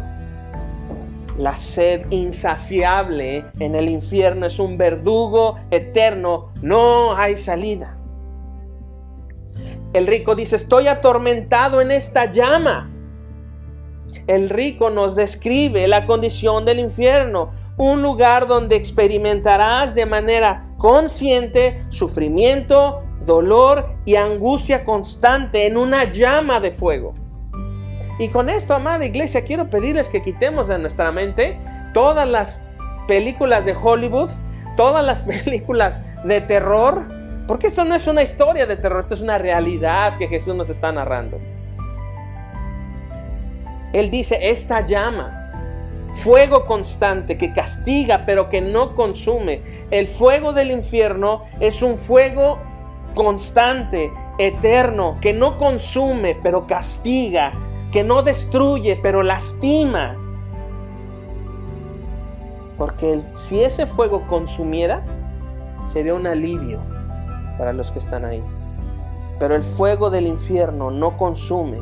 [1.37, 6.49] La sed insaciable en el infierno es un verdugo eterno.
[6.61, 7.95] No hay salida.
[9.93, 12.92] El rico dice, estoy atormentado en esta llama
[14.27, 21.83] el rico nos describe la condición del infierno, un lugar donde experimentarás de manera consciente
[21.89, 27.13] sufrimiento, dolor y angustia constante en una llama de fuego.
[28.19, 31.57] Y con esto, amada iglesia, quiero pedirles que quitemos de nuestra mente
[31.93, 32.63] todas las
[33.07, 34.29] películas de Hollywood,
[34.77, 37.03] todas las películas de terror,
[37.47, 40.69] porque esto no es una historia de terror, esto es una realidad que Jesús nos
[40.69, 41.39] está narrando.
[43.93, 45.43] Él dice, esta llama,
[46.15, 49.61] fuego constante que castiga pero que no consume.
[49.91, 52.57] El fuego del infierno es un fuego
[53.13, 57.53] constante, eterno, que no consume pero castiga,
[57.91, 60.17] que no destruye pero lastima.
[62.77, 65.03] Porque si ese fuego consumiera,
[65.91, 66.79] sería un alivio
[67.57, 68.43] para los que están ahí.
[69.39, 71.79] Pero el fuego del infierno no consume,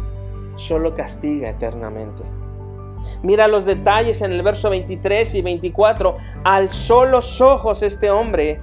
[0.62, 2.24] solo castiga eternamente.
[3.24, 6.18] Mira los detalles en el verso 23 y 24.
[6.44, 8.60] Alzó los ojos este hombre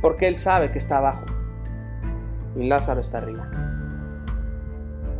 [0.00, 1.26] porque él sabe que está abajo.
[2.56, 3.50] Y Lázaro está arriba.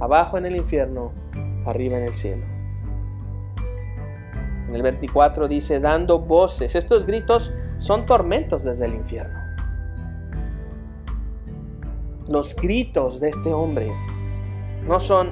[0.00, 1.12] Abajo en el infierno,
[1.66, 2.44] arriba en el cielo.
[4.68, 6.74] En el 24 dice, dando voces.
[6.74, 9.42] Estos gritos son tormentos desde el infierno.
[12.28, 13.92] los gritos de este hombre
[14.86, 15.30] no son,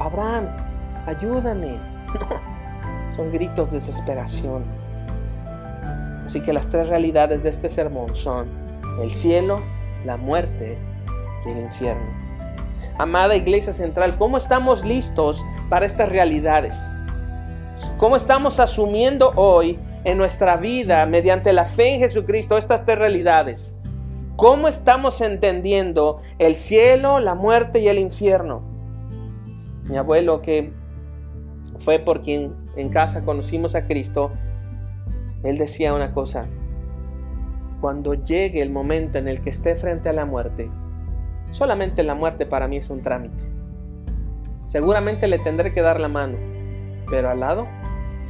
[0.00, 0.46] Abraham,
[1.06, 1.78] ayúdame.
[3.16, 4.64] Son gritos de desesperación.
[6.26, 8.48] Así que las tres realidades de este sermón son
[9.02, 9.60] el cielo,
[10.06, 10.78] la muerte
[11.44, 12.06] y el infierno.
[12.96, 16.74] Amada Iglesia Central, ¿cómo estamos listos para estas realidades?
[17.98, 23.78] ¿Cómo estamos asumiendo hoy en nuestra vida, mediante la fe en Jesucristo, estas tres realidades?
[24.36, 28.71] ¿Cómo estamos entendiendo el cielo, la muerte y el infierno?
[29.92, 30.72] Mi abuelo, que
[31.80, 34.32] fue por quien en casa conocimos a Cristo,
[35.42, 36.46] él decía una cosa,
[37.82, 40.70] cuando llegue el momento en el que esté frente a la muerte,
[41.50, 43.44] solamente la muerte para mí es un trámite.
[44.66, 46.38] Seguramente le tendré que dar la mano,
[47.10, 47.66] pero al lado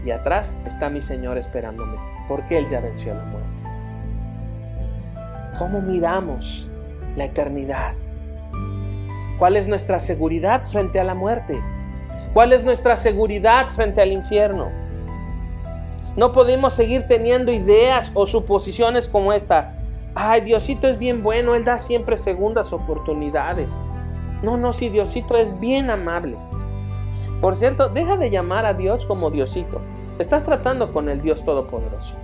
[0.04, 1.96] y atrás está mi Señor esperándome,
[2.26, 3.48] porque Él ya venció la muerte.
[5.60, 6.68] ¿Cómo miramos
[7.16, 7.94] la eternidad?
[9.42, 11.60] ¿Cuál es nuestra seguridad frente a la muerte?
[12.32, 14.68] ¿Cuál es nuestra seguridad frente al infierno?
[16.14, 19.74] No podemos seguir teniendo ideas o suposiciones como esta.
[20.14, 23.76] Ay, Diosito es bien bueno, Él da siempre segundas oportunidades.
[24.44, 26.36] No, no, si Diosito es bien amable.
[27.40, 29.80] Por cierto, deja de llamar a Dios como Diosito.
[30.20, 32.14] Estás tratando con el Dios Todopoderoso.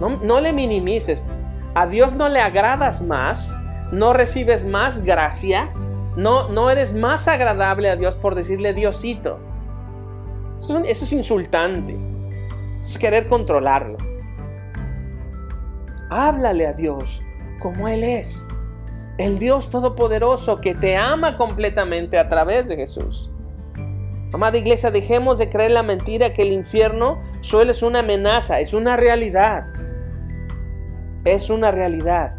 [0.00, 1.26] No, no le minimices
[1.74, 3.54] a Dios no le agradas más,
[3.90, 5.70] no recibes más gracia,
[6.16, 9.38] no, no eres más agradable a Dios por decirle Diosito.
[10.60, 11.96] Eso es, insultante.
[12.80, 13.98] Es querer controlarlo.
[16.10, 17.22] Háblale a Dios
[17.60, 18.46] como Él es.
[19.18, 23.30] El Dios Todopoderoso que te ama completamente a través de Jesús.
[24.32, 28.74] Amada iglesia, dejemos de creer la mentira que el infierno solo es una amenaza, es
[28.74, 29.66] una realidad
[31.24, 32.36] es una realidad.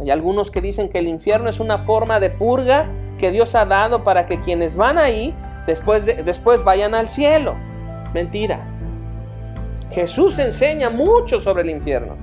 [0.00, 2.86] Hay algunos que dicen que el infierno es una forma de purga
[3.18, 5.34] que Dios ha dado para que quienes van ahí
[5.66, 7.54] después, después vayan al cielo.
[8.14, 8.60] Mentira.
[9.92, 12.16] Jesús enseña mucho sobre el infierno.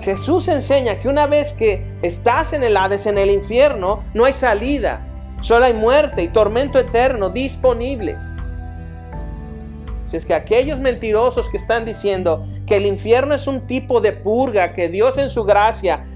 [0.00, 4.32] Jesús enseña que una vez que estás en el Hades, en el infierno, no hay
[4.32, 5.02] salida.
[5.40, 8.20] Solo hay muerte y tormento eterno disponibles.
[10.06, 14.12] Si es que aquellos mentirosos que están diciendo que el infierno es un tipo de
[14.12, 16.06] purga que Dios en su gracia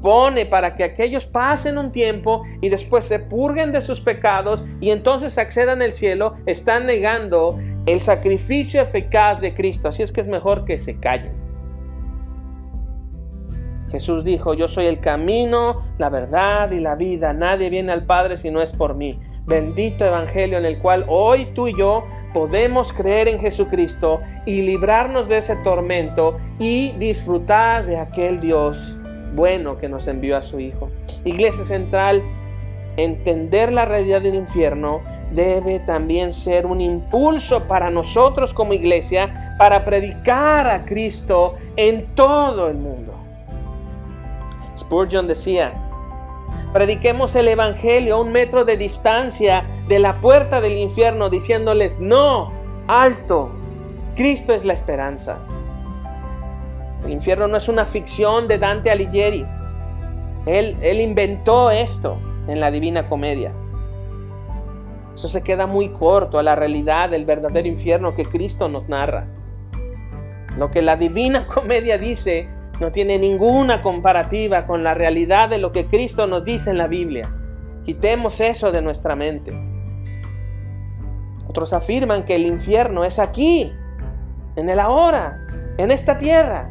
[0.00, 4.90] pone para que aquellos pasen un tiempo y después se purguen de sus pecados y
[4.90, 9.88] entonces accedan al cielo, están negando el sacrificio eficaz de Cristo.
[9.88, 11.32] Así es que es mejor que se callen.
[13.90, 17.32] Jesús dijo, yo soy el camino, la verdad y la vida.
[17.32, 19.18] Nadie viene al Padre si no es por mí.
[19.46, 25.26] Bendito Evangelio en el cual hoy tú y yo podemos creer en Jesucristo y librarnos
[25.26, 28.97] de ese tormento y disfrutar de aquel Dios
[29.38, 30.90] bueno que nos envió a su Hijo.
[31.24, 32.22] Iglesia Central,
[32.96, 39.84] entender la realidad del infierno debe también ser un impulso para nosotros como iglesia para
[39.84, 43.14] predicar a Cristo en todo el mundo.
[44.76, 45.72] Spurgeon decía,
[46.72, 52.50] Prediquemos el Evangelio a un metro de distancia de la puerta del infierno diciéndoles, no,
[52.88, 53.50] alto,
[54.16, 55.38] Cristo es la esperanza.
[57.04, 59.46] El infierno no es una ficción de Dante Alighieri.
[60.46, 62.18] Él, él inventó esto
[62.48, 63.52] en la Divina Comedia.
[65.14, 69.26] Eso se queda muy corto a la realidad del verdadero infierno que Cristo nos narra.
[70.56, 72.48] Lo que la Divina Comedia dice
[72.80, 76.86] no tiene ninguna comparativa con la realidad de lo que Cristo nos dice en la
[76.86, 77.28] Biblia.
[77.84, 79.50] Quitemos eso de nuestra mente.
[81.48, 83.72] Otros afirman que el infierno es aquí,
[84.54, 85.40] en el ahora,
[85.76, 86.70] en esta tierra.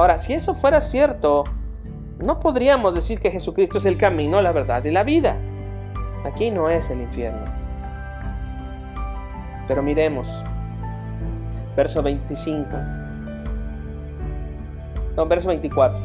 [0.00, 1.44] Ahora, si eso fuera cierto,
[2.20, 5.36] no podríamos decir que Jesucristo es el camino, la verdad y la vida.
[6.24, 7.44] Aquí no es el infierno.
[9.68, 10.26] Pero miremos,
[11.76, 12.70] verso 25
[15.28, 15.98] verso 24.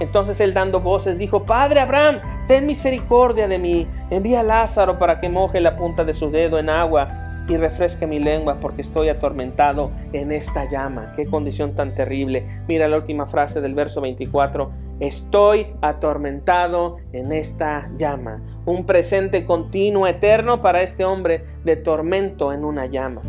[0.00, 5.20] Entonces él dando voces dijo, Padre Abraham, ten misericordia de mí, envía a Lázaro para
[5.20, 9.08] que moje la punta de su dedo en agua y refresque mi lengua porque estoy
[9.08, 11.12] atormentado en esta llama.
[11.16, 12.46] Qué condición tan terrible.
[12.68, 14.70] Mira la última frase del verso 24.
[15.00, 18.40] Estoy atormentado en esta llama.
[18.64, 23.22] Un presente continuo, eterno para este hombre de tormento en una llama.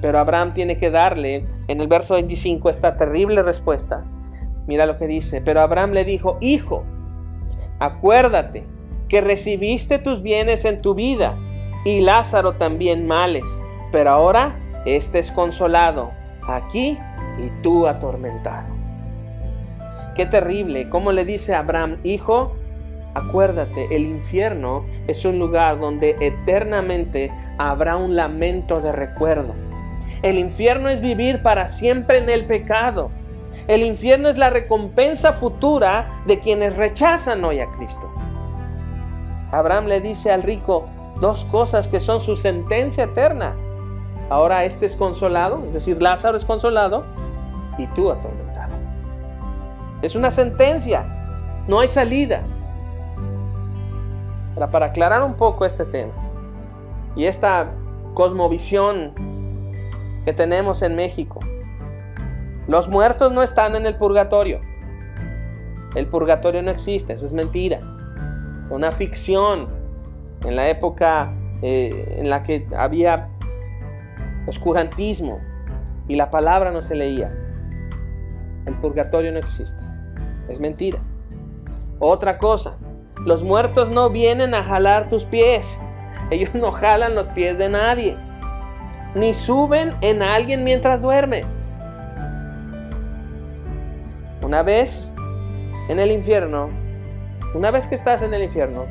[0.00, 4.04] Pero Abraham tiene que darle en el verso 25 esta terrible respuesta.
[4.66, 5.42] Mira lo que dice.
[5.42, 6.84] Pero Abraham le dijo, hijo,
[7.78, 8.64] acuérdate
[9.08, 11.36] que recibiste tus bienes en tu vida
[11.86, 13.44] y Lázaro también males,
[13.92, 14.56] pero ahora
[14.86, 16.10] este es consolado
[16.48, 16.98] aquí
[17.38, 18.74] y tú atormentado.
[20.16, 20.88] qué terrible.
[20.90, 22.56] ¿Cómo le dice Abraham, hijo?
[23.14, 29.54] Acuérdate, el infierno es un lugar donde eternamente habrá un lamento de recuerdo.
[30.22, 33.12] El infierno es vivir para siempre en el pecado.
[33.68, 38.12] El infierno es la recompensa futura de quienes rechazan hoy a Cristo.
[39.52, 40.88] Abraham le dice al rico
[41.20, 43.54] dos cosas que son su sentencia eterna.
[44.28, 47.04] Ahora este es consolado, es decir, Lázaro es consolado
[47.78, 48.74] y tú atormentado.
[50.02, 51.04] Es una sentencia,
[51.68, 52.42] no hay salida.
[54.70, 56.12] Para, aclarar un poco este tema
[57.14, 57.72] y esta
[58.14, 59.12] cosmovisión
[60.24, 61.40] que tenemos en México,
[62.66, 64.60] los muertos no están en el purgatorio.
[65.94, 67.80] El purgatorio no existe, eso es mentira.
[68.70, 69.75] Una ficción
[70.46, 73.28] en la época eh, en la que había
[74.46, 75.40] oscurantismo
[76.06, 77.32] y la palabra no se leía.
[78.64, 79.80] El purgatorio no existe.
[80.48, 80.98] Es mentira.
[81.98, 82.76] Otra cosa,
[83.24, 85.80] los muertos no vienen a jalar tus pies.
[86.30, 88.16] Ellos no jalan los pies de nadie.
[89.14, 91.44] Ni suben en alguien mientras duerme.
[94.42, 95.12] Una vez
[95.88, 96.68] en el infierno,
[97.54, 98.84] una vez que estás en el infierno,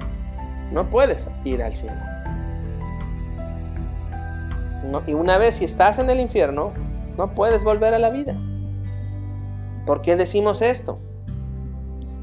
[0.75, 1.95] no puedes ir al cielo.
[5.07, 6.73] y una vez si estás en el infierno,
[7.17, 8.35] no puedes volver a la vida.
[9.85, 10.99] ¿Por qué decimos esto?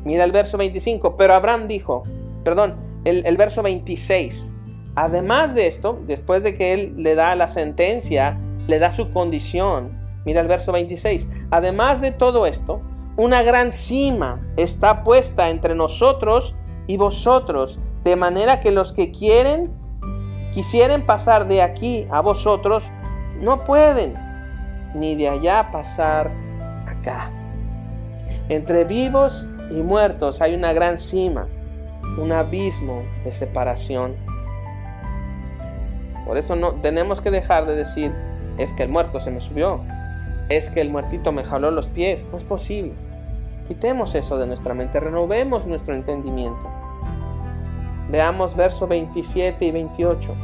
[0.04, 1.16] Mira el verso 25.
[1.16, 2.02] Pero Abraham dijo,
[2.44, 4.52] perdón, el, el verso 26.
[4.96, 8.38] Además de esto, después de que él le da la sentencia,
[8.68, 9.98] le da su condición.
[10.24, 11.30] Mira el verso 26.
[11.50, 12.82] Además de todo esto,
[13.16, 16.54] una gran cima está puesta entre nosotros
[16.86, 19.70] y vosotros, de manera que los que quieren,
[20.52, 22.84] quisieren pasar de aquí a vosotros,
[23.40, 24.14] no pueden,
[24.94, 26.30] ni de allá pasar
[26.86, 27.30] acá.
[28.48, 31.46] Entre vivos y muertos hay una gran cima,
[32.18, 34.16] un abismo de separación.
[36.26, 38.12] Por eso no tenemos que dejar de decir,
[38.58, 39.80] es que el muerto se me subió,
[40.48, 42.26] es que el muertito me jaló los pies.
[42.30, 42.92] No es posible.
[43.66, 46.81] Quitemos eso de nuestra mente, renovemos nuestro entendimiento.
[48.12, 50.36] Veamos versos 27 y 28.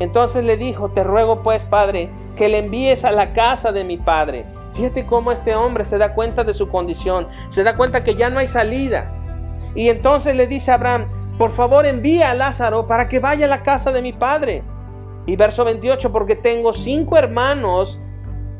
[0.00, 3.96] Entonces le dijo, te ruego pues, Padre, que le envíes a la casa de mi
[3.96, 4.44] Padre.
[4.74, 8.28] Fíjate cómo este hombre se da cuenta de su condición, se da cuenta que ya
[8.28, 9.10] no hay salida.
[9.74, 11.06] Y entonces le dice a Abraham,
[11.38, 14.62] por favor envía a Lázaro para que vaya a la casa de mi Padre.
[15.24, 17.98] Y verso 28, porque tengo cinco hermanos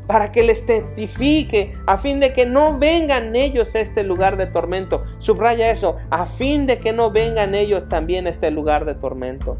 [0.07, 4.47] para que les testifique, a fin de que no vengan ellos a este lugar de
[4.47, 5.03] tormento.
[5.19, 9.57] Subraya eso, a fin de que no vengan ellos también a este lugar de tormento.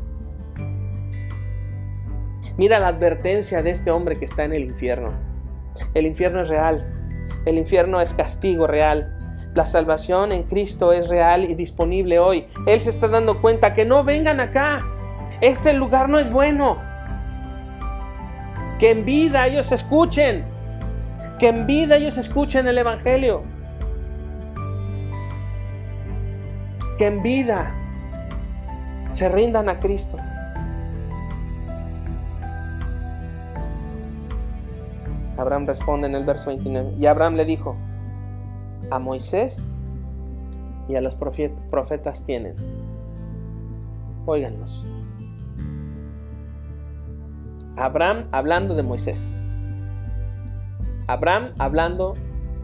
[2.58, 5.12] Mira la advertencia de este hombre que está en el infierno.
[5.94, 6.86] El infierno es real,
[7.46, 9.12] el infierno es castigo real.
[9.56, 12.46] La salvación en Cristo es real y disponible hoy.
[12.68, 14.82] Él se está dando cuenta que no vengan acá.
[15.42, 16.95] Este lugar no es bueno
[18.80, 20.44] que en vida ellos escuchen,
[21.40, 23.44] que en vida ellos escuchen el Evangelio,
[26.98, 27.74] que en vida
[29.14, 30.18] se rindan a Cristo.
[35.38, 36.94] Abraham responde en el verso 29.
[36.98, 37.76] Y Abraham le dijo,
[38.92, 39.70] a Moisés
[40.88, 42.56] y a los profetas tienen.
[44.26, 44.86] Óiganlos.
[47.78, 49.32] Abraham hablando de Moisés.
[51.08, 52.16] Abraham hablando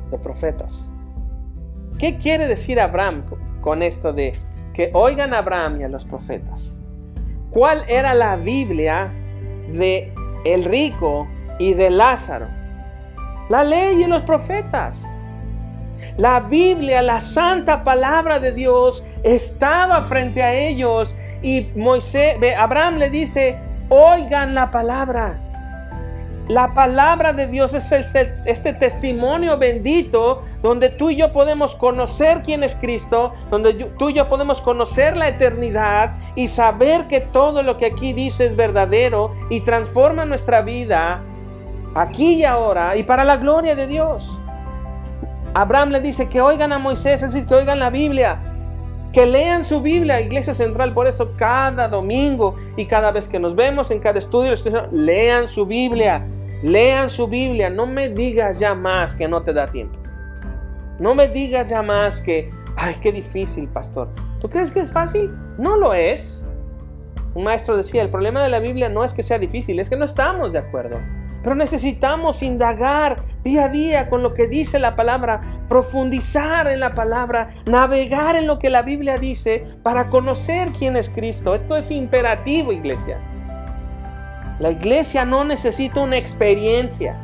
[0.10, 0.94] de profetas.
[2.00, 3.24] ¿Qué quiere decir Abraham
[3.62, 4.34] con esto de
[4.74, 6.80] que oigan a Abraham y a los profetas?
[7.52, 9.12] ¿Cuál era la Biblia
[9.72, 10.14] de
[10.46, 11.28] el rico
[11.60, 12.48] y de Lázaro?
[13.50, 15.06] La ley y los profetas.
[16.18, 23.10] La Biblia, la santa palabra de Dios, estaba frente a ellos y Moisés, Abraham le
[23.10, 23.58] dice,
[23.94, 25.38] Oigan la palabra.
[26.48, 32.64] La palabra de Dios es este testimonio bendito donde tú y yo podemos conocer quién
[32.64, 37.76] es Cristo, donde tú y yo podemos conocer la eternidad y saber que todo lo
[37.76, 41.22] que aquí dice es verdadero y transforma nuestra vida
[41.94, 44.40] aquí y ahora y para la gloria de Dios.
[45.54, 48.51] Abraham le dice que oigan a Moisés, es decir, que oigan la Biblia
[49.14, 50.94] que lean su Biblia, Iglesia Central.
[50.94, 54.54] Por eso cada domingo y cada vez que nos vemos en cada estudio,
[54.92, 56.26] lean su Biblia,
[56.64, 57.70] lean su Biblia.
[57.70, 59.98] No me digas ya más que no te da tiempo.
[61.00, 64.08] No me digas ya más que, ay, qué difícil, pastor.
[64.40, 65.32] ¿Tú crees que es fácil?
[65.58, 66.46] No lo es.
[67.34, 69.96] Un maestro decía, el problema de la Biblia no es que sea difícil, es que
[69.96, 70.98] no estamos de acuerdo.
[71.44, 76.94] Pero necesitamos indagar día a día con lo que dice la palabra profundizar en la
[76.94, 81.56] palabra, navegar en lo que la Biblia dice para conocer quién es Cristo.
[81.56, 83.18] Esto es imperativo, iglesia.
[84.60, 87.16] La iglesia no necesita una experiencia.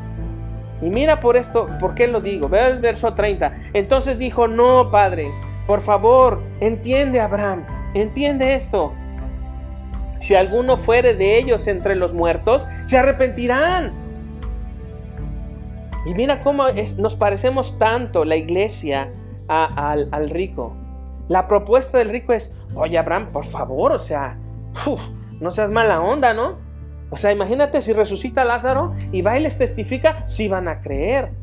[0.82, 2.48] Y mira por esto, ¿por qué lo digo?
[2.48, 3.54] Ve el verso 30.
[3.74, 5.30] Entonces dijo, no, Padre,
[5.68, 8.94] por favor, entiende Abraham, entiende esto.
[10.20, 14.07] Si alguno fuere de ellos entre los muertos, se arrepentirán.
[16.08, 16.64] Y mira cómo
[17.00, 19.12] nos parecemos tanto la iglesia
[19.50, 20.74] al, al, rico.
[21.28, 24.38] La propuesta del rico es, oye Abraham, por favor, o sea,
[25.42, 26.60] no seas mala onda, ¿no?
[27.10, 31.34] O sea, imagínate si resucita Lázaro y va y les testifica, si van a creer.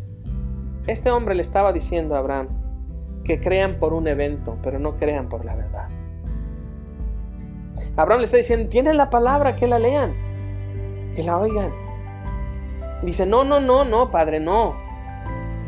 [0.87, 2.49] Este hombre le estaba diciendo a Abraham
[3.23, 5.89] que crean por un evento, pero no crean por la verdad.
[7.97, 10.15] Abraham le está diciendo, tienen la palabra, que la lean,
[11.15, 11.84] que la oigan.
[13.03, 14.77] Dice, no, no, no, no, padre, no.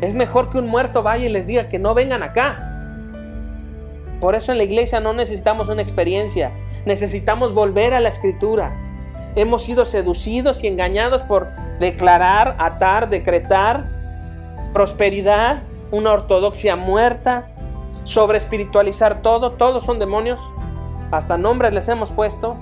[0.01, 2.63] Es mejor que un muerto vaya y les diga que no vengan acá.
[4.19, 6.51] Por eso en la iglesia no necesitamos una experiencia,
[6.85, 8.75] necesitamos volver a la escritura.
[9.35, 11.47] Hemos sido seducidos y engañados por
[11.79, 13.97] declarar, atar, decretar
[14.73, 17.47] prosperidad, una ortodoxia muerta,
[18.03, 20.39] sobre espiritualizar todo, todos son demonios,
[21.11, 22.55] hasta nombres les hemos puesto.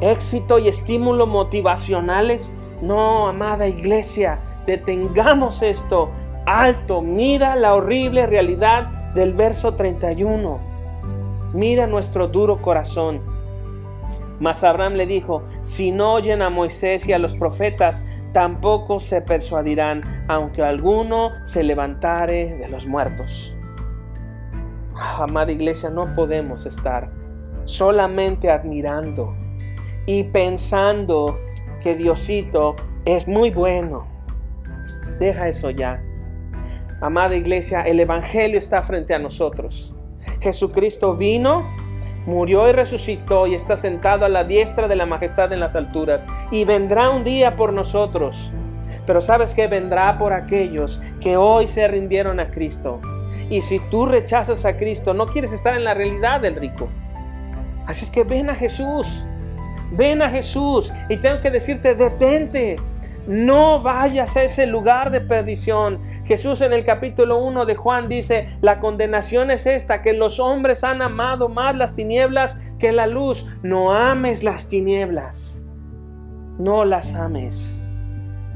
[0.00, 2.52] Éxito y estímulo motivacionales.
[2.82, 6.10] No, amada iglesia, detengamos esto
[6.46, 7.00] alto.
[7.00, 10.58] Mira la horrible realidad del verso 31.
[11.54, 13.20] Mira nuestro duro corazón.
[14.40, 18.02] Mas Abraham le dijo, si no oyen a Moisés y a los profetas,
[18.32, 23.54] tampoco se persuadirán, aunque alguno se levantare de los muertos.
[24.96, 27.10] Amada iglesia, no podemos estar
[27.64, 29.36] solamente admirando
[30.06, 31.38] y pensando
[31.82, 34.06] que Diosito es muy bueno.
[35.18, 36.02] Deja eso ya.
[37.00, 39.94] Amada iglesia, el Evangelio está frente a nosotros.
[40.40, 41.68] Jesucristo vino,
[42.26, 46.24] murió y resucitó y está sentado a la diestra de la majestad en las alturas.
[46.50, 48.52] Y vendrá un día por nosotros.
[49.06, 53.00] Pero sabes que vendrá por aquellos que hoy se rindieron a Cristo
[53.52, 56.88] y si tú rechazas a Cristo, no quieres estar en la realidad del rico.
[57.86, 59.06] Así es que ven a Jesús.
[59.92, 60.92] Ven a Jesús.
[61.08, 62.76] Y tengo que decirte, detente.
[63.26, 66.00] No vayas a ese lugar de perdición.
[66.24, 70.82] Jesús en el capítulo 1 de Juan dice, la condenación es esta, que los hombres
[70.82, 73.46] han amado más las tinieblas que la luz.
[73.62, 75.64] No ames las tinieblas.
[76.58, 77.82] No las ames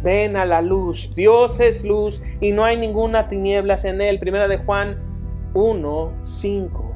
[0.06, 1.12] ven a la luz.
[1.16, 4.20] Dios es luz y no hay ninguna tinieblas en él.
[4.20, 4.96] Primera de Juan
[5.54, 6.94] 1, 5.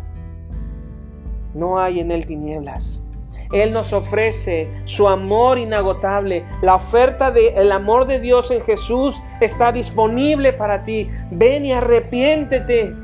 [1.55, 3.05] No hay en él tinieblas.
[3.53, 6.45] Él nos ofrece su amor inagotable.
[6.63, 11.09] La oferta del amor de Dios en Jesús está disponible para ti.
[11.31, 12.95] Ven y arrepiéntete.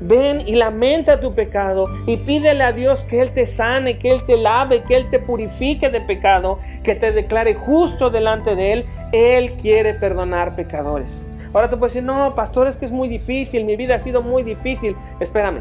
[0.00, 4.24] Ven y lamenta tu pecado y pídele a Dios que Él te sane, que Él
[4.26, 8.86] te lave, que Él te purifique de pecado, que te declare justo delante de Él.
[9.12, 11.30] Él quiere perdonar pecadores.
[11.52, 14.20] Ahora tú puedes decir, no, pastor, es que es muy difícil, mi vida ha sido
[14.20, 14.96] muy difícil.
[15.20, 15.60] Espérame.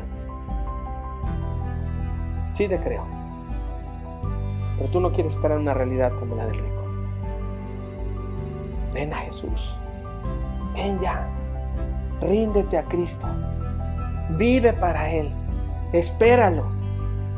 [2.53, 3.12] Sí te creo.
[4.84, 6.84] Pero tú no quieres estar en una realidad como la del rico.
[8.94, 9.78] Ven a Jesús.
[10.74, 11.26] Ven ya.
[12.20, 13.26] Ríndete a Cristo.
[14.32, 15.32] Vive para Él.
[15.94, 16.66] Espéralo.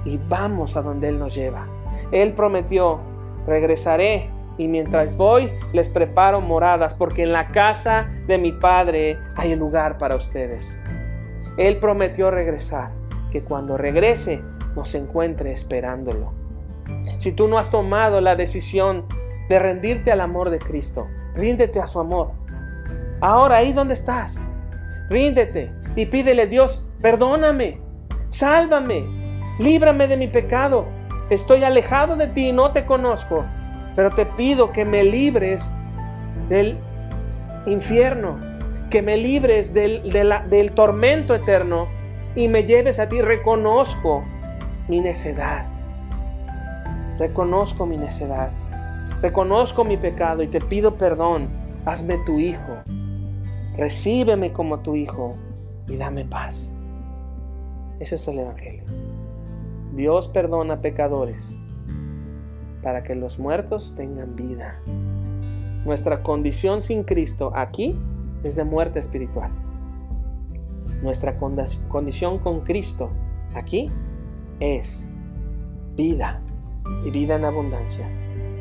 [0.06, 1.68] Y vamos a donde Él nos lleva.
[2.12, 2.98] Él prometió,
[3.46, 9.56] regresaré y mientras voy les preparo moradas porque en la casa de mi Padre hay
[9.56, 10.82] lugar para ustedes.
[11.58, 12.90] Él prometió regresar,
[13.32, 14.42] que cuando regrese
[14.76, 16.45] nos encuentre esperándolo.
[17.20, 19.06] Si tú no has tomado la decisión
[19.50, 22.32] de rendirte al amor de Cristo, ríndete a su amor.
[23.22, 24.40] Ahora ahí donde estás,
[25.10, 27.80] ríndete y pídele, Dios, perdóname,
[28.30, 29.04] sálvame,
[29.60, 30.86] líbrame de mi pecado.
[31.30, 33.46] Estoy alejado de ti y no te conozco,
[33.96, 35.64] pero te pido que me libres
[36.50, 36.78] del
[37.66, 38.38] infierno,
[38.90, 40.12] que me libres del,
[40.50, 41.88] del tormento eterno
[42.36, 43.22] y me lleves a ti.
[43.22, 44.24] Reconozco
[44.88, 45.75] mi necedad.
[47.18, 48.52] Reconozco mi necedad.
[49.22, 51.48] Reconozco mi pecado y te pido perdón.
[51.86, 52.78] Hazme tu hijo.
[53.78, 55.36] Recíbeme como tu hijo
[55.88, 56.74] y dame paz.
[58.00, 58.84] Ese es el Evangelio.
[59.96, 61.56] Dios perdona pecadores
[62.84, 64.80] para que los muertos tengan vida.
[65.86, 67.98] Nuestra condición sin Cristo aquí
[68.44, 69.52] es de muerte espiritual.
[71.02, 73.10] Nuestra condición con Cristo
[73.54, 73.90] aquí
[74.60, 75.08] es
[75.96, 76.42] vida
[77.06, 78.08] y vida en abundancia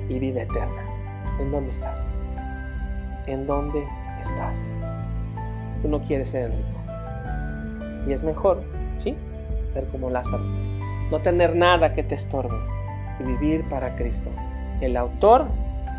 [0.08, 0.82] y vida eterna.
[1.40, 2.06] ¿En dónde estás?
[3.26, 3.84] ¿En dónde
[4.20, 4.56] estás?
[5.84, 8.08] tú no quieres ser el rico.
[8.08, 8.62] Y es mejor,
[8.98, 9.14] ¿sí?
[9.74, 10.42] Ser como Lázaro.
[11.10, 12.56] No tener nada que te estorbe
[13.20, 14.30] y vivir para Cristo,
[14.80, 15.46] el autor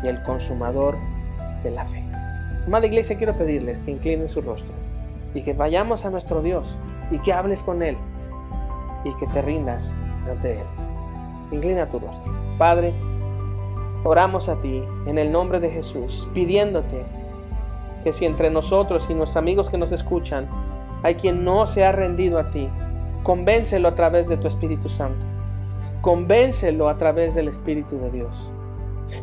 [0.02, 0.96] y el consumador
[1.62, 2.02] de la fe.
[2.66, 4.72] Amada iglesia, quiero pedirles que inclinen su rostro
[5.34, 6.76] y que vayamos a nuestro Dios
[7.12, 7.96] y que hables con Él
[9.04, 9.88] y que te rindas
[10.28, 10.85] ante Él.
[11.50, 12.32] Inclina tu rostro.
[12.58, 12.92] Padre,
[14.04, 17.04] oramos a ti en el nombre de Jesús, pidiéndote
[18.02, 20.48] que si entre nosotros y nuestros amigos que nos escuchan
[21.02, 22.68] hay quien no se ha rendido a ti,
[23.22, 25.24] convéncelo a través de tu Espíritu Santo.
[26.00, 28.50] Convéncelo a través del Espíritu de Dios.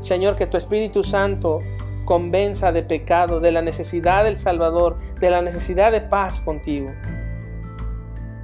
[0.01, 1.59] Señor, que tu Espíritu Santo
[2.05, 6.89] convenza de pecado, de la necesidad del Salvador, de la necesidad de paz contigo.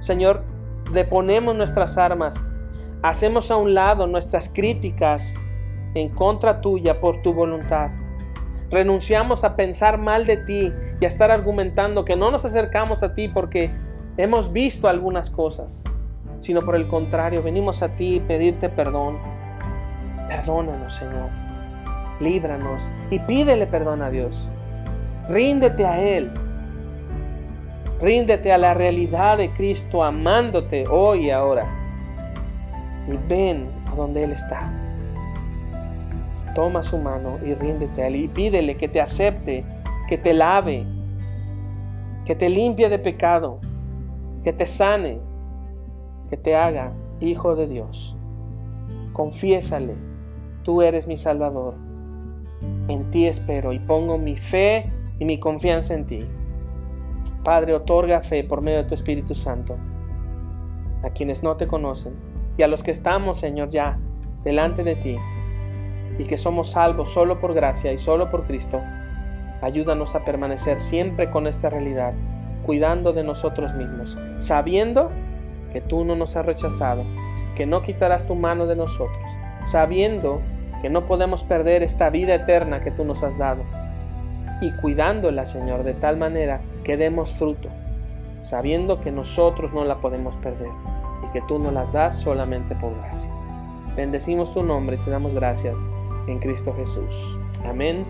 [0.00, 0.42] Señor,
[0.92, 2.34] deponemos nuestras armas,
[3.02, 5.34] hacemos a un lado nuestras críticas
[5.94, 7.90] en contra tuya por tu voluntad.
[8.70, 13.14] Renunciamos a pensar mal de ti y a estar argumentando que no nos acercamos a
[13.14, 13.70] ti porque
[14.16, 15.84] hemos visto algunas cosas,
[16.38, 19.18] sino por el contrario, venimos a ti pedirte perdón.
[20.28, 21.50] Perdónanos, Señor
[22.20, 24.48] líbranos y pídele perdón a Dios.
[25.28, 26.30] Ríndete a Él.
[28.00, 31.79] Ríndete a la realidad de Cristo amándote hoy y ahora.
[33.10, 34.72] Y ven a donde Él está.
[36.54, 39.64] Toma su mano y ríndete a Él y pídele que te acepte,
[40.08, 40.84] que te lave,
[42.24, 43.60] que te limpie de pecado,
[44.44, 45.18] que te sane,
[46.28, 48.16] que te haga hijo de Dios.
[49.12, 49.94] Confiésale,
[50.62, 51.74] tú eres mi Salvador
[52.88, 54.86] en ti espero y pongo mi fe
[55.18, 56.26] y mi confianza en ti.
[57.44, 59.76] Padre, otorga fe por medio de tu Espíritu Santo
[61.02, 62.12] a quienes no te conocen
[62.60, 63.96] y a los que estamos, Señor, ya
[64.44, 65.16] delante de ti
[66.18, 68.82] y que somos salvos solo por gracia y solo por Cristo.
[69.62, 72.12] Ayúdanos a permanecer siempre con esta realidad,
[72.66, 75.10] cuidando de nosotros mismos, sabiendo
[75.72, 77.02] que tú no nos has rechazado,
[77.56, 79.24] que no quitarás tu mano de nosotros,
[79.64, 80.42] sabiendo
[80.82, 83.62] que no podemos perder esta vida eterna que tú nos has dado.
[84.60, 87.70] Y cuidándola, Señor, de tal manera que demos fruto,
[88.42, 90.68] sabiendo que nosotros no la podemos perder
[91.24, 93.30] y que tú nos las das solamente por gracia.
[93.96, 95.78] Bendecimos tu nombre y te damos gracias
[96.26, 97.38] en Cristo Jesús.
[97.64, 98.04] Amén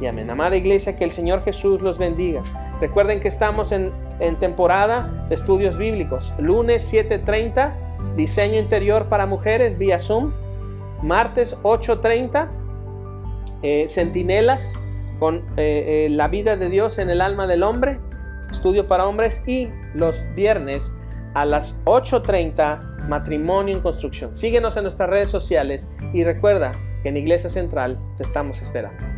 [0.00, 0.30] y amén.
[0.30, 2.42] Amada iglesia, que el Señor Jesús los bendiga.
[2.80, 6.32] Recuerden que estamos en, en temporada de estudios bíblicos.
[6.38, 7.72] Lunes 7.30,
[8.16, 10.32] diseño interior para mujeres vía Zoom
[11.02, 12.48] martes 8.30,
[13.62, 14.74] eh, Centinelas
[15.18, 17.98] con eh, eh, la vida de Dios en el alma del hombre,
[18.50, 20.92] estudio para hombres y los viernes
[21.40, 24.34] a las 8.30, matrimonio en construcción.
[24.36, 26.72] Síguenos en nuestras redes sociales y recuerda
[27.02, 29.17] que en Iglesia Central te estamos esperando.